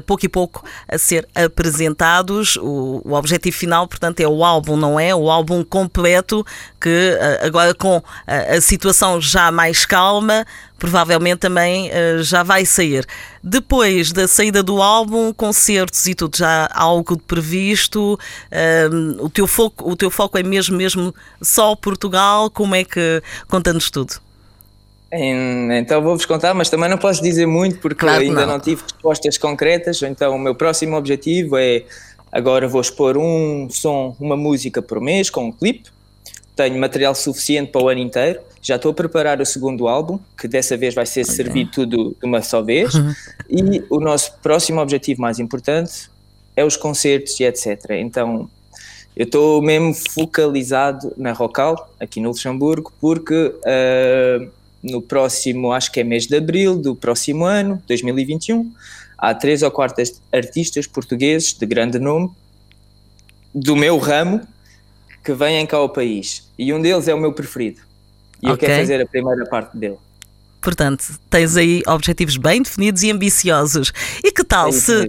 pouco 0.07 0.25
e 0.25 0.29
pouco 0.29 0.64
a 0.88 0.99
ser 0.99 1.29
apresentados. 1.35 2.57
O, 2.57 3.02
o, 3.05 3.12
objetivo 3.14 3.57
final, 3.57 3.87
portanto, 3.88 4.21
é 4.21 4.29
o 4.29 4.45
álbum, 4.45 4.76
não 4.76 4.99
é? 4.99 5.14
O 5.14 5.31
álbum 5.31 5.64
completo 5.64 6.45
que 6.81 7.19
agora 7.41 7.75
com 7.75 8.02
a, 8.26 8.57
a 8.57 8.61
situação 8.61 9.21
já 9.21 9.50
mais 9.50 9.87
calma, 9.87 10.45
provavelmente 10.83 11.38
também 11.38 11.91
uh, 11.91 12.25
já 12.25 12.43
vai 12.43 12.67
sair. 12.67 13.07
Depois 13.41 14.11
da 14.11 14.26
saída 14.26 14.64
do 14.64 14.83
álbum, 14.83 15.33
concertos 15.33 16.07
e 16.07 16.14
tudo, 16.14 16.37
já 16.37 16.69
algo 16.75 17.17
previsto? 17.19 18.19
Uh, 18.50 19.25
o, 19.25 19.31
teu 19.31 19.47
foco, 19.47 19.88
o 19.88 19.95
teu 19.95 20.11
foco 20.11 20.37
é 20.38 20.43
mesmo, 20.43 20.76
mesmo 20.76 21.14
só 21.41 21.76
Portugal? 21.76 22.50
Como 22.50 22.75
é 22.75 22.83
que 22.83 23.23
conta-nos 23.47 23.93
tudo? 23.93 24.14
Então 25.12 26.00
vou-vos 26.00 26.25
contar, 26.25 26.54
mas 26.54 26.71
também 26.71 26.88
não 26.88 26.97
posso 26.97 27.23
dizer 27.23 27.47
muito 27.47 27.78
porque 27.78 28.00
claro 28.00 28.23
ainda 28.23 28.47
não. 28.47 28.54
não. 28.54 28.61
tive 28.61 28.83
respostas 28.83 29.37
concretas. 29.37 30.00
Então 30.02 30.35
o 30.35 30.38
meu 30.38 30.54
próximo 30.54 30.97
objetivo 30.97 31.59
é 31.59 31.85
agora 32.31 32.66
vou 32.66 32.81
expor 32.81 33.19
um 33.19 33.69
som, 33.69 34.16
uma 34.19 34.37
música 34.37 34.81
por 34.81 35.00
mês 35.00 35.28
com 35.28 35.47
um 35.47 35.52
clipe. 35.52 35.90
Tenho 36.57 36.78
material 36.78 37.14
suficiente 37.14 37.71
para 37.71 37.83
o 37.83 37.88
ano 37.88 38.00
inteiro. 38.00 38.40
Já 38.62 38.76
estou 38.76 38.92
a 38.92 38.95
preparar 38.95 39.40
o 39.40 39.45
segundo 39.45 39.87
álbum, 39.88 40.19
que 40.38 40.49
dessa 40.49 40.76
vez 40.76 40.95
vai 40.95 41.04
ser 41.04 41.23
okay. 41.23 41.35
servido 41.35 41.71
tudo 41.73 42.16
de 42.19 42.26
uma 42.26 42.40
só 42.40 42.62
vez. 42.62 42.95
Uhum. 42.95 43.12
E 43.54 43.85
o 43.90 44.00
nosso 44.00 44.33
próximo 44.38 44.81
objetivo 44.81 45.21
mais 45.21 45.38
importante 45.38 46.09
é 46.57 46.64
os 46.64 46.75
concertos 46.75 47.38
e 47.38 47.45
etc. 47.45 47.90
Então 47.90 48.49
eu 49.14 49.25
estou 49.25 49.61
mesmo 49.61 49.92
focalizado 49.92 51.12
na 51.19 51.33
Rocal, 51.33 51.90
aqui 52.00 52.19
no 52.19 52.31
Luxemburgo, 52.31 52.90
porque 52.99 53.35
uh, 53.35 54.50
no 54.83 55.01
próximo, 55.01 55.73
acho 55.73 55.93
que 55.93 56.01
é 56.01 56.05
mês 56.05 56.27
de 56.27 56.37
abril 56.37 56.77
do 56.77 56.97
próximo 56.97 57.45
ano, 57.45 57.83
2021, 57.87 58.73
há 59.17 59.35
três 59.35 59.62
ou 59.62 59.71
quatro 59.71 60.03
artistas 60.33 60.87
portugueses 60.87 61.53
de 61.53 61.65
grande 61.65 61.99
nome 61.99 62.31
do 63.55 63.77
meu 63.77 63.99
ramo 63.99 64.41
que 65.25 65.33
vêm 65.33 65.65
cá 65.67 65.77
ao 65.77 65.89
país. 65.89 66.51
E 66.59 66.73
um 66.73 66.83
deles 66.83 67.07
é 67.07 67.15
o 67.15 67.19
meu 67.19 67.33
preferido. 67.33 67.81
E 68.43 68.51
okay. 68.51 68.53
eu 68.53 68.57
quero 68.59 68.81
fazer 68.81 69.01
a 69.01 69.07
primeira 69.07 69.47
parte 69.47 69.77
dele. 69.77 69.99
Portanto, 70.62 71.04
tens 71.28 71.57
aí 71.57 71.83
objetivos 71.87 72.37
bem 72.37 72.62
definidos 72.62 73.02
e 73.02 73.11
ambiciosos. 73.11 73.92
E 74.23 74.31
que 74.31 74.45
tal 74.45 74.69
é 74.69 74.73
se, 74.73 74.92
uh, 74.92 75.09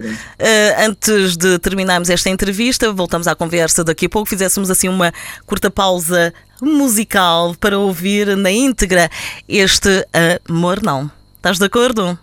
antes 0.80 1.36
de 1.36 1.58
terminarmos 1.60 2.10
esta 2.10 2.28
entrevista, 2.28 2.92
voltamos 2.92 3.28
à 3.28 3.34
conversa 3.34 3.84
daqui 3.84 4.06
a 4.06 4.08
pouco, 4.08 4.28
fizéssemos 4.28 4.70
assim 4.70 4.88
uma 4.88 5.12
curta 5.46 5.70
pausa 5.70 6.34
musical 6.60 7.54
para 7.60 7.78
ouvir 7.78 8.36
na 8.36 8.50
íntegra 8.50 9.08
este 9.48 10.06
Amor 10.48 10.82
Não. 10.82 11.10
Estás 11.36 11.58
de 11.58 11.64
acordo? 11.64 12.18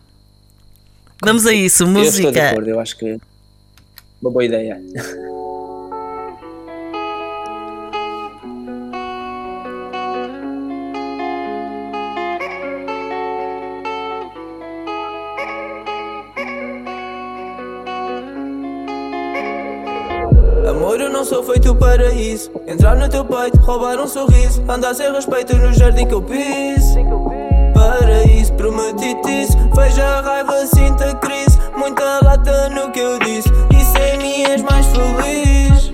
Vamos 1.23 1.45
a 1.45 1.53
isso, 1.53 1.87
música. 1.87 2.23
Eu 2.23 2.29
estou 2.29 2.31
de 2.31 2.39
acordo, 2.39 2.69
eu 2.69 2.79
acho 2.79 2.97
que 2.97 3.05
é 3.05 3.17
uma 4.21 4.31
boa 4.31 4.43
ideia. 4.43 4.81
Eu 21.01 21.09
não 21.09 21.25
sou 21.25 21.41
feito 21.41 21.73
para 21.73 22.13
isso. 22.13 22.51
Entrar 22.67 22.95
no 22.95 23.09
teu 23.09 23.25
peito, 23.25 23.57
roubar 23.61 23.99
um 23.99 24.07
sorriso. 24.07 24.63
Andar 24.69 24.93
sem 24.93 25.11
respeito 25.11 25.57
no 25.57 25.73
jardim 25.73 26.05
que 26.05 26.13
eu 26.13 26.21
piso. 26.21 26.99
Paraíso, 27.73 28.53
prometi-te 28.53 29.41
isso. 29.41 29.57
Veja 29.75 30.03
a 30.03 30.21
raiva, 30.21 30.63
sinta 30.67 31.15
crise. 31.15 31.57
Muita 31.75 32.23
lata 32.23 32.69
no 32.69 32.91
que 32.91 32.99
eu 32.99 33.17
disse. 33.17 33.49
E 33.73 33.83
sem 33.83 34.19
mim 34.19 34.43
és 34.43 34.61
mais 34.61 34.85
feliz. 34.85 35.91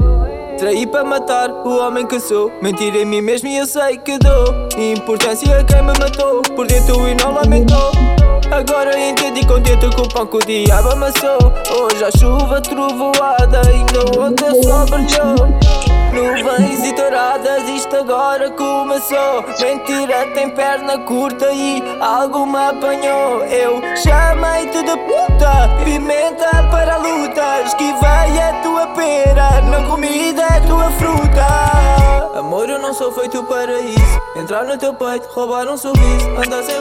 Traí 0.59 0.85
para 0.85 1.05
matar 1.05 1.49
o 1.51 1.77
homem 1.77 2.05
que 2.05 2.19
sou. 2.19 2.51
Mentir 2.61 2.93
em 2.93 3.05
mim 3.05 3.21
mesmo 3.21 3.47
e 3.47 3.59
eu 3.59 3.65
sei 3.65 3.97
que 3.97 4.19
dou. 4.19 4.67
Importância 4.77 5.57
a 5.57 5.63
quem 5.63 5.83
me 5.83 5.93
matou. 5.97 6.41
Por 6.53 6.67
dentro 6.67 7.07
e 7.07 7.15
não 7.15 7.33
lamentou. 7.33 8.16
Agora 8.51 8.99
entendi 8.99 9.45
contente 9.45 9.89
com 9.95 10.03
o 10.03 10.09
pão 10.09 10.25
que 10.25 10.37
o 10.37 10.39
diabo 10.39 10.89
amassou 10.89 11.37
Hoje 11.69 12.03
a 12.03 12.11
chuva 12.17 12.61
trovoada, 12.61 13.61
ainda 13.67 13.99
ontem 14.19 14.63
só 14.63 14.85
brilhou 14.85 15.87
Nuvens 16.17 16.83
e 16.83 16.93
douradas, 16.93 17.69
isto 17.69 17.95
agora 17.95 18.49
começou. 18.49 19.43
Mentira 19.61 20.25
tem 20.33 20.49
perna 20.49 20.97
curta 20.99 21.51
e 21.51 21.83
algo 21.99 22.45
me 22.45 22.57
apanhou. 22.57 23.43
Eu 23.43 23.79
chamei-te 23.95 24.81
de 24.81 24.97
puta, 24.97 25.69
pimenta 25.83 26.63
para 26.71 26.95
a 26.95 26.97
luta 26.97 27.61
Esquivei 27.65 28.39
a 28.41 28.61
tua 28.63 28.87
pera, 28.87 29.61
não 29.61 29.83
comida 29.87 30.43
a 30.45 30.61
tua 30.61 30.89
fruta. 30.91 32.37
Amor, 32.39 32.67
eu 32.67 32.79
não 32.79 32.93
sou 32.95 33.11
feito 33.11 33.43
para 33.43 33.79
isso. 33.79 34.21
Entrar 34.35 34.63
no 34.63 34.77
teu 34.77 34.93
peito, 34.93 35.27
roubar 35.33 35.67
um 35.67 35.75
sorriso 35.75 36.29
Andar 36.37 36.63
sem 36.63 36.79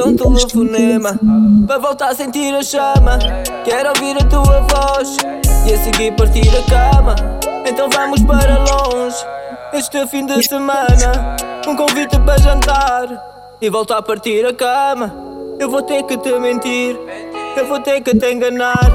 um 0.00 0.16
telefonema 0.16 1.18
Para 1.66 1.78
voltar 1.78 2.10
a 2.10 2.14
sentir 2.14 2.54
a 2.54 2.62
chama 2.62 3.18
Quero 3.64 3.90
ouvir 3.90 4.16
a 4.16 4.24
tua 4.24 4.60
voz 4.60 5.16
E 5.66 5.74
a 5.74 5.78
seguir 5.78 6.14
partir 6.16 6.48
a 6.48 6.92
cama 6.92 7.16
Então 7.66 7.88
vamos 7.90 8.22
para 8.22 8.58
longe 8.58 9.16
Este 9.72 10.06
fim 10.06 10.26
de 10.26 10.42
semana 10.42 11.36
Um 11.66 11.76
convite 11.76 12.18
para 12.20 12.38
jantar 12.38 13.56
E 13.60 13.68
voltar 13.68 13.98
a 13.98 14.02
partir 14.02 14.46
a 14.46 14.52
cama 14.54 15.32
eu 15.62 15.70
vou 15.70 15.82
ter 15.82 16.02
que 16.02 16.16
te 16.16 16.32
mentir, 16.40 16.98
eu 17.56 17.66
vou 17.68 17.78
ter 17.78 18.00
que 18.00 18.16
te 18.16 18.32
enganar. 18.32 18.90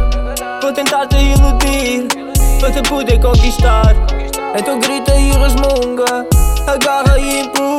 Vou 0.62 0.74
tentar 0.74 1.08
te 1.08 1.16
iludir, 1.16 2.08
para 2.60 2.72
te 2.72 2.82
poder 2.90 3.22
conquistar. 3.22 3.96
Então 4.54 4.78
grita 4.78 5.16
e 5.16 5.32
resmunga, 5.32 6.28
agarra 6.68 7.18
e 7.20 7.42
empurra. 7.42 7.77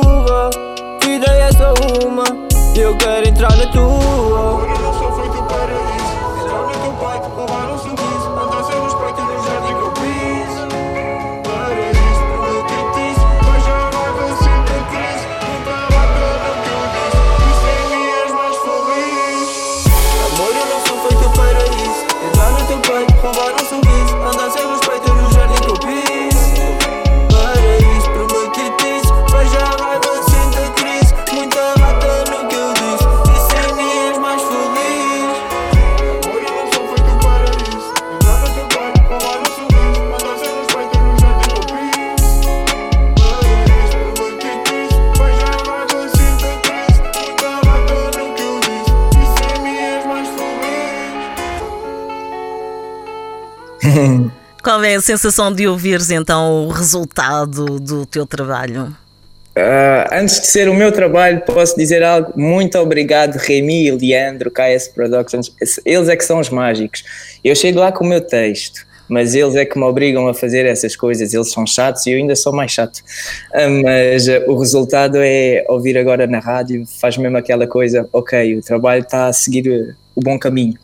Eu 2.79 2.95
quero 2.95 3.27
entrar 3.27 3.55
na 3.57 3.67
tua. 3.67 4.78
Qual 54.69 54.83
é 54.83 54.93
a 54.93 55.01
sensação 55.01 55.51
de 55.51 55.67
ouvires 55.67 56.11
então 56.11 56.67
o 56.67 56.69
resultado 56.69 57.79
do 57.79 58.05
teu 58.05 58.23
trabalho? 58.27 58.95
Uh, 59.57 60.05
antes 60.13 60.41
de 60.41 60.45
ser 60.45 60.69
o 60.69 60.75
meu 60.75 60.91
trabalho, 60.91 61.41
posso 61.41 61.75
dizer 61.75 62.03
algo. 62.03 62.39
Muito 62.39 62.77
obrigado, 62.77 63.35
Remy 63.37 63.87
e 63.87 63.91
Leandro, 63.91 64.51
KS 64.51 64.89
Productions. 64.89 65.51
Eles 65.83 66.07
é 66.07 66.15
que 66.15 66.23
são 66.23 66.39
os 66.39 66.51
mágicos. 66.51 67.03
Eu 67.43 67.55
chego 67.55 67.79
lá 67.79 67.91
com 67.91 68.05
o 68.05 68.07
meu 68.07 68.21
texto, 68.21 68.85
mas 69.07 69.33
eles 69.33 69.55
é 69.55 69.65
que 69.65 69.75
me 69.75 69.85
obrigam 69.85 70.27
a 70.27 70.35
fazer 70.35 70.67
essas 70.67 70.95
coisas. 70.95 71.33
Eles 71.33 71.51
são 71.51 71.65
chatos 71.65 72.05
e 72.05 72.11
eu 72.11 72.19
ainda 72.19 72.35
sou 72.35 72.53
mais 72.53 72.71
chato. 72.71 72.97
Uh, 73.51 73.83
mas 73.83 74.27
uh, 74.27 74.43
o 74.45 74.55
resultado 74.59 75.17
é 75.17 75.65
ouvir 75.67 75.97
agora 75.97 76.27
na 76.27 76.37
rádio, 76.37 76.85
faz 77.01 77.17
mesmo 77.17 77.37
aquela 77.37 77.65
coisa: 77.65 78.07
ok, 78.13 78.59
o 78.59 78.61
trabalho 78.61 79.01
está 79.01 79.25
a 79.25 79.33
seguir 79.33 79.97
o 80.15 80.21
bom 80.21 80.37
caminho. 80.37 80.77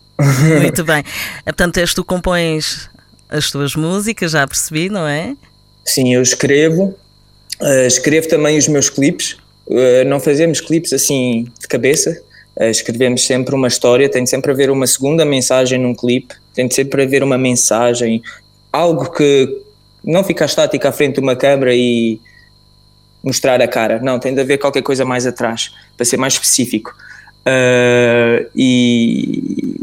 Muito 0.60 0.82
bem. 0.84 1.04
Portanto, 1.44 1.78
és 1.78 1.94
tu 1.94 2.04
compões 2.04 2.90
as 3.36 3.52
tuas 3.52 3.76
músicas, 3.76 4.32
já 4.32 4.48
percebi, 4.48 4.90
não 4.90 5.08
é? 5.08 5.36
Sim, 5.84 6.14
eu 6.14 6.22
escrevo 6.22 6.96
Uh, 7.62 7.88
escrevo 7.88 8.28
também 8.28 8.58
os 8.58 8.68
meus 8.68 8.90
clipes. 8.90 9.38
Uh, 9.68 10.06
não 10.08 10.20
fazemos 10.20 10.60
clipes 10.62 10.94
assim 10.94 11.48
de 11.60 11.68
cabeça. 11.68 12.22
Uh, 12.58 12.66
escrevemos 12.66 13.26
sempre 13.26 13.56
uma 13.56 13.68
história. 13.68 14.10
Tem 14.10 14.26
sempre 14.26 14.52
a 14.52 14.54
haver 14.54 14.70
uma 14.70 14.88
segunda 14.88 15.24
mensagem 15.24 15.80
num 15.80 15.96
clipe. 15.96 16.36
Tem 16.54 16.70
sempre 16.70 17.02
a 17.02 17.06
haver 17.06 17.24
uma 17.24 17.38
mensagem, 17.38 18.22
algo 18.72 19.12
que 19.12 19.62
não 20.04 20.24
fica 20.24 20.46
estático 20.46 20.88
à 20.88 20.92
frente 20.92 21.16
de 21.16 21.22
uma 21.22 21.36
câmera 21.36 21.74
e 21.74 22.20
mostrar 23.24 23.62
a 23.62 23.68
cara. 23.68 24.00
Não, 24.00 24.20
tem 24.20 24.34
de 24.34 24.42
haver 24.42 24.58
qualquer 24.58 24.82
coisa 24.82 25.04
mais 25.04 25.26
atrás 25.26 25.72
para 25.98 26.06
ser 26.06 26.18
mais 26.18 26.34
específico. 26.34 26.94
e 28.56 29.76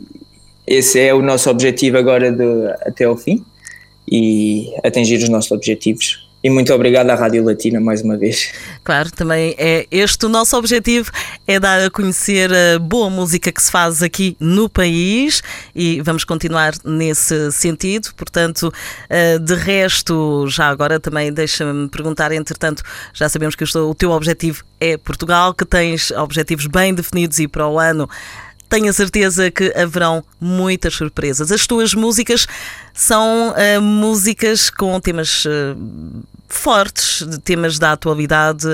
esse 0.67 1.01
é 1.01 1.13
o 1.15 1.23
nosso 1.23 1.51
objetivo 1.51 1.99
agora 1.99 2.31
de, 2.31 2.69
até 2.87 3.05
ao 3.05 3.17
fim 3.17 3.45
e 4.11 4.73
atingir 4.85 5.17
os 5.23 5.29
nossos 5.29 5.51
objetivos 5.51 6.33
e 6.45 6.51
muito 6.51 6.75
obrigado 6.75 7.09
à 7.11 7.15
Rádio 7.15 7.45
Latina 7.45 7.81
mais 7.81 8.03
uma 8.03 8.17
vez. 8.17 8.53
Claro, 8.83 9.13
também 9.13 9.55
é 9.57 9.87
este 9.93 10.27
o 10.27 10.29
nosso 10.29 10.57
objetivo, 10.57 11.09
é 11.47 11.61
dar 11.61 11.81
a 11.85 11.89
conhecer 11.89 12.51
a 12.53 12.81
boa 12.81 13.09
música 13.09 13.53
que 13.53 13.63
se 13.63 13.71
faz 13.71 14.03
aqui 14.03 14.37
no 14.41 14.69
país 14.69 15.41
e 15.73 16.01
vamos 16.01 16.25
continuar 16.25 16.73
nesse 16.85 17.53
sentido. 17.53 18.13
Portanto, 18.17 18.73
eh, 19.09 19.39
de 19.39 19.55
resto, 19.55 20.47
já 20.49 20.69
agora 20.69 20.99
também 20.99 21.33
deixa-me 21.33 21.89
perguntar, 21.89 22.33
entretanto, 22.33 22.83
já 23.15 23.29
sabemos 23.29 23.55
que 23.55 23.63
o 23.63 23.95
teu 23.95 24.11
objetivo 24.11 24.65
é 24.81 24.97
Portugal, 24.97 25.55
que 25.55 25.65
tens 25.65 26.11
objetivos 26.11 26.67
bem 26.67 26.93
definidos 26.93 27.39
e 27.39 27.47
para 27.47 27.69
o 27.69 27.79
ano 27.79 28.09
tenho 28.73 28.89
a 28.89 28.93
certeza 28.95 29.51
que 29.51 29.71
haverão 29.77 30.25
muitas 30.41 30.95
surpresas. 30.95 31.53
As 31.53 31.67
tuas 31.67 31.93
músicas 31.93 32.47
são 32.95 33.51
uh, 33.51 33.83
músicas 33.83 34.71
com 34.71 34.99
temas 34.99 35.45
uh, 35.45 35.77
fortes, 36.49 37.23
temas 37.45 37.79
da 37.79 37.93
atualidade. 37.93 38.67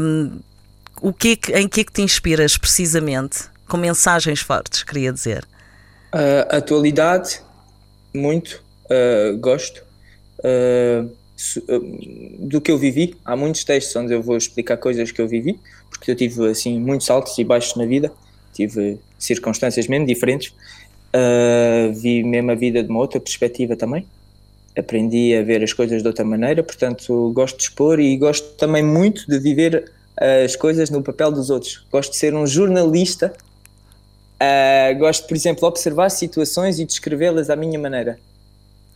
Um, 0.00 0.40
o 1.02 1.12
que, 1.12 1.32
é 1.32 1.36
que 1.36 1.52
em 1.58 1.68
que 1.68 1.80
é 1.82 1.84
que 1.84 1.92
te 1.92 2.00
inspiras 2.00 2.56
precisamente? 2.56 3.40
Com 3.68 3.76
mensagens 3.76 4.40
fortes, 4.40 4.82
queria 4.82 5.12
dizer. 5.12 5.44
Uh, 6.14 6.56
atualidade, 6.56 7.42
muito, 8.14 8.62
uh, 8.86 9.36
gosto. 9.36 9.82
Do 12.38 12.60
que 12.62 12.72
eu 12.72 12.78
vivi, 12.78 13.14
há 13.22 13.36
muitos 13.36 13.64
textos 13.64 13.94
onde 13.96 14.14
eu 14.14 14.22
vou 14.22 14.38
explicar 14.38 14.78
coisas 14.78 15.12
que 15.12 15.20
eu 15.20 15.28
vivi, 15.28 15.60
porque 15.90 16.10
eu 16.10 16.16
tive 16.16 16.48
assim 16.48 16.80
muitos 16.80 17.10
altos 17.10 17.36
e 17.36 17.44
baixos 17.44 17.76
na 17.76 17.84
vida, 17.84 18.10
tive 18.54 18.98
circunstâncias 19.20 19.86
mesmo 19.86 20.06
diferentes. 20.06 20.52
Uh, 21.14 21.92
vi 21.92 22.24
mesmo 22.24 22.50
a 22.50 22.54
vida 22.54 22.82
de 22.82 22.88
uma 22.88 23.00
outra 23.00 23.20
perspectiva 23.20 23.76
também. 23.76 24.06
Aprendi 24.76 25.34
a 25.36 25.42
ver 25.42 25.62
as 25.62 25.72
coisas 25.72 26.02
de 26.02 26.08
outra 26.08 26.24
maneira, 26.24 26.62
portanto, 26.62 27.32
gosto 27.34 27.56
de 27.56 27.64
expor 27.64 28.00
e 28.00 28.16
gosto 28.16 28.54
também 28.56 28.82
muito 28.82 29.26
de 29.28 29.38
viver 29.38 29.90
as 30.44 30.54
coisas 30.54 30.90
no 30.90 31.02
papel 31.02 31.32
dos 31.32 31.50
outros. 31.50 31.84
Gosto 31.90 32.12
de 32.12 32.18
ser 32.18 32.34
um 32.34 32.46
jornalista. 32.46 33.32
Uh, 34.36 34.98
gosto, 34.98 35.26
por 35.26 35.34
exemplo, 35.34 35.60
de 35.60 35.66
observar 35.66 36.08
situações 36.10 36.78
e 36.78 36.84
descrevê-las 36.84 37.50
à 37.50 37.56
minha 37.56 37.78
maneira. 37.78 38.18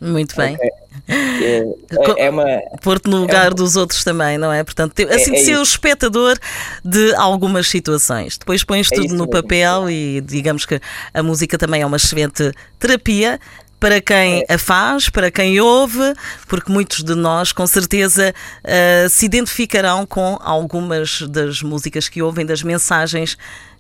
Muito 0.01 0.37
bem. 0.37 0.55
Okay. 0.55 0.71
É, 1.09 2.27
é, 2.27 2.31
uma. 2.31 2.45
Pôr-te 2.83 3.09
no 3.09 3.19
lugar 3.19 3.47
é 3.47 3.49
uma... 3.49 3.55
dos 3.55 3.77
outros 3.77 4.03
também, 4.05 4.39
não 4.39 4.53
é? 4.53 4.63
Portanto, 4.65 4.95
assim 5.11 5.33
é, 5.33 5.35
de 5.35 5.45
ser 5.45 5.59
o 5.59 5.63
espectador 5.63 6.39
de 6.85 7.15
algumas 7.15 7.69
situações. 7.69 8.39
Depois 8.39 8.65
pões 8.65 8.91
é 8.91 8.97
tudo 8.97 9.15
no 9.15 9.29
papel 9.29 9.91
e 9.91 10.21
digamos 10.21 10.65
que 10.65 10.81
a 11.13 11.23
música 11.23 11.59
também 11.59 11.83
é 11.83 11.87
uma 11.87 11.97
excelente 11.97 12.53
terapia 12.79 13.41
para 13.79 14.01
quem 14.01 14.45
é. 14.49 14.55
a 14.55 14.59
faz, 14.59 15.11
para 15.11 15.31
quem 15.31 15.61
ouve, 15.61 16.15
porque 16.49 16.73
muitos 16.73 17.03
de 17.03 17.15
nós, 17.15 17.53
com 17.53 17.67
certeza, 17.67 18.35
uh, 18.65 19.09
se 19.11 19.27
identificarão 19.27 20.07
com 20.07 20.39
algumas 20.41 21.21
das 21.23 21.61
músicas 21.61 22.09
que 22.09 22.23
ouvem, 22.23 22.47
das 22.47 22.63
mensagens 22.63 23.37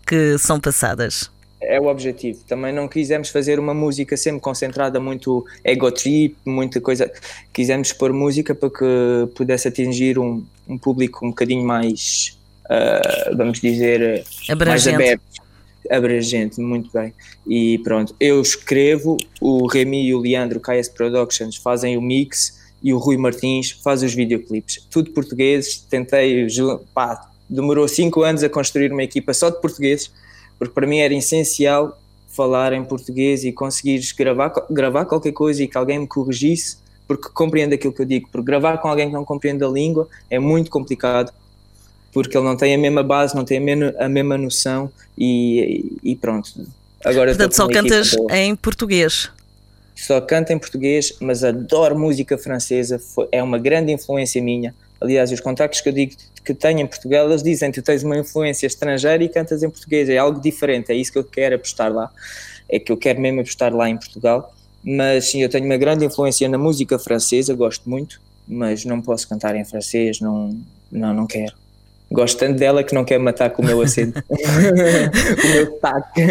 que 0.06 0.36
são 0.36 0.60
passadas 0.60 1.30
é 1.68 1.80
o 1.80 1.86
objetivo. 1.86 2.40
Também 2.46 2.72
não 2.72 2.88
quisemos 2.88 3.28
fazer 3.28 3.58
uma 3.58 3.74
música 3.74 4.16
sempre 4.16 4.40
concentrada 4.40 5.00
muito 5.00 5.44
ego 5.62 5.90
trip, 5.90 6.36
muita 6.44 6.80
coisa. 6.80 7.10
Quisemos 7.52 7.92
pôr 7.92 8.12
música 8.12 8.54
para 8.54 8.70
que 8.70 9.34
pudesse 9.34 9.68
atingir 9.68 10.18
um, 10.18 10.44
um 10.68 10.78
público 10.78 11.24
um 11.24 11.30
bocadinho 11.30 11.64
mais, 11.64 12.38
uh, 12.66 13.36
vamos 13.36 13.60
dizer, 13.60 14.24
abrangente. 14.48 14.64
mais 14.66 14.88
aberto. 14.88 15.44
Abrangente, 15.90 16.60
muito 16.60 16.90
bem. 16.92 17.12
E 17.46 17.78
pronto, 17.78 18.14
eu 18.18 18.40
escrevo, 18.40 19.18
o 19.40 19.66
Remy 19.66 20.06
e 20.06 20.14
o 20.14 20.18
Leandro, 20.18 20.60
KS 20.60 20.88
Productions, 20.88 21.56
fazem 21.56 21.96
o 21.96 22.00
mix 22.00 22.64
e 22.82 22.92
o 22.92 22.98
Rui 22.98 23.16
Martins 23.16 23.72
faz 23.82 24.02
os 24.02 24.14
videoclipes. 24.14 24.86
Tudo 24.90 25.10
portugueses, 25.10 25.78
tentei, 25.78 26.46
pá, 26.94 27.30
demorou 27.48 27.86
cinco 27.86 28.22
anos 28.22 28.42
a 28.42 28.48
construir 28.48 28.92
uma 28.92 29.02
equipa 29.02 29.34
só 29.34 29.50
de 29.50 29.60
portugueses 29.60 30.10
porque 30.58 30.74
para 30.74 30.86
mim 30.86 30.98
era 30.98 31.14
essencial 31.14 31.98
falar 32.28 32.72
em 32.72 32.84
português 32.84 33.44
e 33.44 33.52
conseguir 33.52 34.00
gravar, 34.16 34.52
gravar 34.70 35.04
qualquer 35.04 35.32
coisa 35.32 35.62
e 35.62 35.68
que 35.68 35.78
alguém 35.78 36.00
me 36.00 36.06
corrigisse, 36.06 36.78
porque 37.06 37.28
compreende 37.32 37.74
aquilo 37.74 37.92
que 37.92 38.02
eu 38.02 38.06
digo. 38.06 38.28
Porque 38.30 38.46
gravar 38.46 38.78
com 38.78 38.88
alguém 38.88 39.06
que 39.06 39.12
não 39.12 39.24
compreende 39.24 39.62
a 39.62 39.68
língua 39.68 40.08
é 40.28 40.38
muito 40.38 40.70
complicado, 40.70 41.32
porque 42.12 42.36
ele 42.36 42.44
não 42.44 42.56
tem 42.56 42.74
a 42.74 42.78
mesma 42.78 43.02
base, 43.02 43.36
não 43.36 43.44
tem 43.44 43.58
a 43.58 43.60
mesma, 43.60 43.94
a 43.98 44.08
mesma 44.08 44.36
noção 44.36 44.90
e, 45.16 45.96
e 46.02 46.16
pronto. 46.16 46.50
Agora 47.04 47.30
Portanto, 47.30 47.54
só 47.54 47.68
cantas 47.68 48.16
em 48.30 48.56
português. 48.56 49.30
Só 49.94 50.20
canto 50.20 50.52
em 50.52 50.58
português, 50.58 51.14
mas 51.20 51.44
adoro 51.44 51.96
música 51.96 52.36
francesa, 52.36 53.00
é 53.30 53.40
uma 53.42 53.58
grande 53.58 53.92
influência 53.92 54.42
minha. 54.42 54.74
Aliás, 55.00 55.30
os 55.30 55.38
contactos 55.38 55.80
que 55.80 55.88
eu 55.88 55.92
digo 55.92 56.14
que 56.44 56.52
tenho 56.52 56.80
em 56.80 56.86
Portugal, 56.86 57.26
eles 57.26 57.42
dizem 57.42 57.70
que 57.70 57.80
tu 57.80 57.84
tens 57.84 58.02
uma 58.02 58.18
influência 58.18 58.66
estrangeira 58.66 59.22
e 59.24 59.28
cantas 59.28 59.62
em 59.62 59.70
português, 59.70 60.08
é 60.08 60.18
algo 60.18 60.40
diferente, 60.40 60.92
é 60.92 60.94
isso 60.94 61.12
que 61.12 61.18
eu 61.18 61.24
quero 61.24 61.56
apostar 61.56 61.92
lá, 61.92 62.10
é 62.68 62.78
que 62.78 62.92
eu 62.92 62.96
quero 62.96 63.20
mesmo 63.20 63.40
apostar 63.40 63.74
lá 63.74 63.88
em 63.88 63.96
Portugal, 63.96 64.54
mas 64.82 65.26
sim, 65.30 65.42
eu 65.42 65.48
tenho 65.48 65.64
uma 65.64 65.78
grande 65.78 66.04
influência 66.04 66.48
na 66.48 66.58
música 66.58 66.98
francesa, 66.98 67.54
gosto 67.54 67.88
muito, 67.88 68.20
mas 68.46 68.84
não 68.84 69.00
posso 69.00 69.26
cantar 69.28 69.56
em 69.56 69.64
francês, 69.64 70.20
não, 70.20 70.60
não, 70.92 71.14
não 71.14 71.26
quero. 71.26 71.63
Gosto 72.10 72.38
tanto 72.38 72.58
dela 72.58 72.84
que 72.84 72.94
não 72.94 73.04
quero 73.04 73.22
matar 73.22 73.50
com 73.50 73.62
o 73.62 73.64
meu 73.64 73.80
acento, 73.80 74.22
o 74.28 75.48
meu 75.48 75.66
sotaque. 75.66 76.22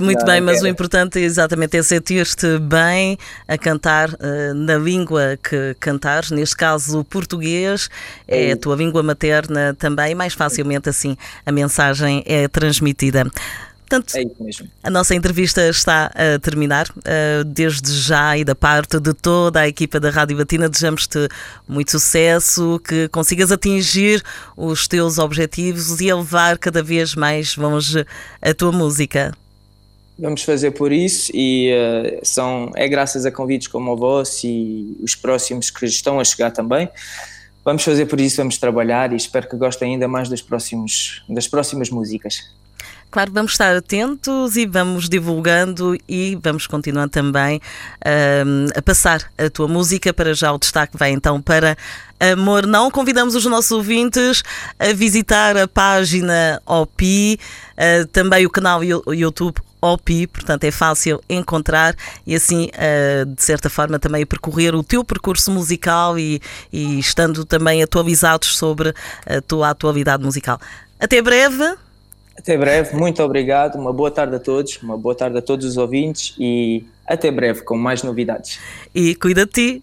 Muito 0.00 0.18
não, 0.20 0.26
bem, 0.26 0.40
não 0.40 0.46
mas 0.46 0.62
o 0.62 0.66
importante 0.66 1.18
é 1.18 1.22
exatamente 1.22 1.76
é 1.76 1.82
sentir-te 1.82 2.58
bem 2.58 3.18
a 3.46 3.56
cantar 3.56 4.10
uh, 4.10 4.54
na 4.54 4.76
língua 4.76 5.38
que 5.42 5.76
cantares, 5.78 6.30
neste 6.30 6.56
caso 6.56 7.00
o 7.00 7.04
português, 7.04 7.88
é, 8.26 8.48
é 8.48 8.52
a 8.52 8.56
tua 8.56 8.74
língua 8.74 9.02
materna 9.02 9.76
também, 9.78 10.14
mais 10.14 10.34
facilmente 10.34 10.88
assim 10.88 11.16
a 11.44 11.52
mensagem 11.52 12.22
é 12.26 12.48
transmitida. 12.48 13.30
Portanto, 13.88 14.16
é 14.16 14.22
isso 14.22 14.42
mesmo. 14.42 14.68
A 14.82 14.90
nossa 14.90 15.14
entrevista 15.14 15.68
está 15.68 16.10
a 16.14 16.38
terminar. 16.40 16.88
Uh, 16.90 17.44
desde 17.44 17.92
já 17.92 18.36
e 18.36 18.44
da 18.44 18.54
parte 18.54 18.98
de 18.98 19.14
toda 19.14 19.60
a 19.60 19.68
equipa 19.68 20.00
da 20.00 20.10
Rádio 20.10 20.36
Batina, 20.36 20.68
desejamos-te 20.68 21.28
muito 21.68 21.92
sucesso, 21.92 22.80
que 22.86 23.08
consigas 23.08 23.52
atingir 23.52 24.22
os 24.56 24.88
teus 24.88 25.18
objetivos 25.18 26.00
e 26.00 26.08
elevar 26.08 26.58
cada 26.58 26.82
vez 26.82 27.14
mais 27.14 27.56
longe 27.56 28.04
a 28.42 28.52
tua 28.52 28.72
música. 28.72 29.32
Vamos 30.18 30.42
fazer 30.42 30.72
por 30.72 30.90
isso 30.90 31.30
e 31.32 31.70
uh, 31.72 32.20
são, 32.24 32.72
é 32.74 32.88
graças 32.88 33.24
a 33.24 33.30
convites 33.30 33.68
como 33.68 33.92
o 33.92 33.96
vosso 33.96 34.46
e 34.46 34.96
os 35.00 35.14
próximos 35.14 35.70
que 35.70 35.86
estão 35.86 36.18
a 36.18 36.24
chegar 36.24 36.50
também. 36.50 36.88
Vamos 37.64 37.84
fazer 37.84 38.06
por 38.06 38.18
isso, 38.18 38.38
vamos 38.38 38.58
trabalhar 38.58 39.12
e 39.12 39.16
espero 39.16 39.48
que 39.48 39.56
gostem 39.56 39.92
ainda 39.92 40.08
mais 40.08 40.28
dos 40.28 40.42
próximos, 40.42 41.22
das 41.28 41.46
próximas 41.46 41.90
músicas. 41.90 42.50
Claro, 43.10 43.32
vamos 43.32 43.52
estar 43.52 43.74
atentos 43.74 44.56
e 44.56 44.66
vamos 44.66 45.08
divulgando 45.08 45.96
e 46.08 46.38
vamos 46.42 46.66
continuar 46.66 47.08
também 47.08 47.60
um, 48.44 48.66
a 48.76 48.82
passar 48.82 49.30
a 49.38 49.48
tua 49.48 49.68
música. 49.68 50.12
Para 50.12 50.34
já 50.34 50.52
o 50.52 50.58
destaque 50.58 50.96
vai 50.98 51.12
então 51.12 51.40
para 51.40 51.76
Amor 52.20 52.66
Não. 52.66 52.90
Convidamos 52.90 53.34
os 53.34 53.46
nossos 53.46 53.70
ouvintes 53.70 54.42
a 54.78 54.92
visitar 54.92 55.56
a 55.56 55.68
página 55.68 56.60
OPI, 56.66 57.38
uh, 57.72 58.06
também 58.08 58.44
o 58.44 58.50
canal 58.50 58.82
YouTube 58.84 59.60
OPI, 59.80 60.26
portanto 60.26 60.64
é 60.64 60.70
fácil 60.70 61.22
encontrar 61.28 61.94
e 62.26 62.34
assim, 62.34 62.70
uh, 62.74 63.26
de 63.26 63.42
certa 63.42 63.70
forma, 63.70 63.98
também 63.98 64.26
percorrer 64.26 64.74
o 64.74 64.82
teu 64.82 65.04
percurso 65.04 65.50
musical 65.50 66.18
e, 66.18 66.40
e 66.72 66.98
estando 66.98 67.44
também 67.44 67.82
atualizados 67.82 68.56
sobre 68.56 68.92
a 69.24 69.40
tua 69.40 69.70
atualidade 69.70 70.22
musical. 70.22 70.60
Até 70.98 71.22
breve. 71.22 71.85
Até 72.38 72.56
breve, 72.56 72.94
muito 72.94 73.22
obrigado, 73.22 73.76
uma 73.76 73.92
boa 73.92 74.10
tarde 74.10 74.36
a 74.36 74.38
todos, 74.38 74.78
uma 74.82 74.96
boa 74.96 75.14
tarde 75.14 75.38
a 75.38 75.42
todos 75.42 75.64
os 75.64 75.76
ouvintes 75.76 76.34
e 76.38 76.84
até 77.06 77.30
breve 77.30 77.62
com 77.62 77.76
mais 77.76 78.02
novidades. 78.02 78.60
E 78.94 79.14
cuida 79.14 79.46
de 79.46 79.52
ti. 79.52 79.82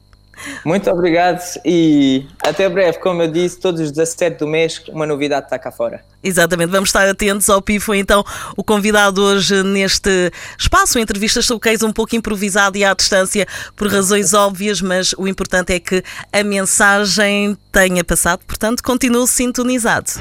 Muito 0.65 0.89
obrigado 0.89 1.41
e 1.63 2.25
até 2.43 2.67
breve. 2.67 2.99
Como 2.99 3.21
eu 3.21 3.27
disse, 3.27 3.59
todos 3.59 3.81
os 3.81 3.91
17 3.91 4.39
do 4.39 4.47
mês, 4.47 4.81
uma 4.89 5.05
novidade 5.05 5.45
está 5.45 5.59
cá 5.59 5.71
fora. 5.71 6.01
Exatamente, 6.23 6.69
vamos 6.69 6.89
estar 6.89 7.07
atentos 7.07 7.49
ao 7.49 7.61
Pi. 7.61 7.79
Foi 7.79 7.97
então 7.97 8.23
o 8.55 8.63
convidado 8.63 9.21
hoje 9.21 9.61
neste 9.63 10.31
espaço, 10.57 10.97
entrevistas 10.97 11.45
showcase 11.45 11.85
um 11.85 11.91
pouco 11.91 12.15
improvisado 12.15 12.77
e 12.77 12.85
à 12.85 12.93
distância 12.93 13.45
por 13.75 13.87
razões 13.87 14.33
óbvias, 14.33 14.81
mas 14.81 15.13
o 15.17 15.27
importante 15.27 15.73
é 15.73 15.79
que 15.79 16.03
a 16.31 16.43
mensagem 16.43 17.57
tenha 17.71 18.03
passado, 18.03 18.41
portanto, 18.45 18.81
continue 18.83 19.27
sintonizado. 19.27 20.11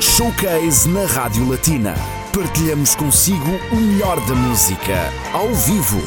Showcase 0.00 0.88
na 0.88 1.04
Rádio 1.06 1.48
Latina. 1.48 1.94
Partilhamos 2.32 2.94
consigo 2.94 3.58
o 3.72 3.76
melhor 3.76 4.20
da 4.26 4.34
música, 4.34 4.94
ao 5.32 5.52
vivo. 5.52 6.00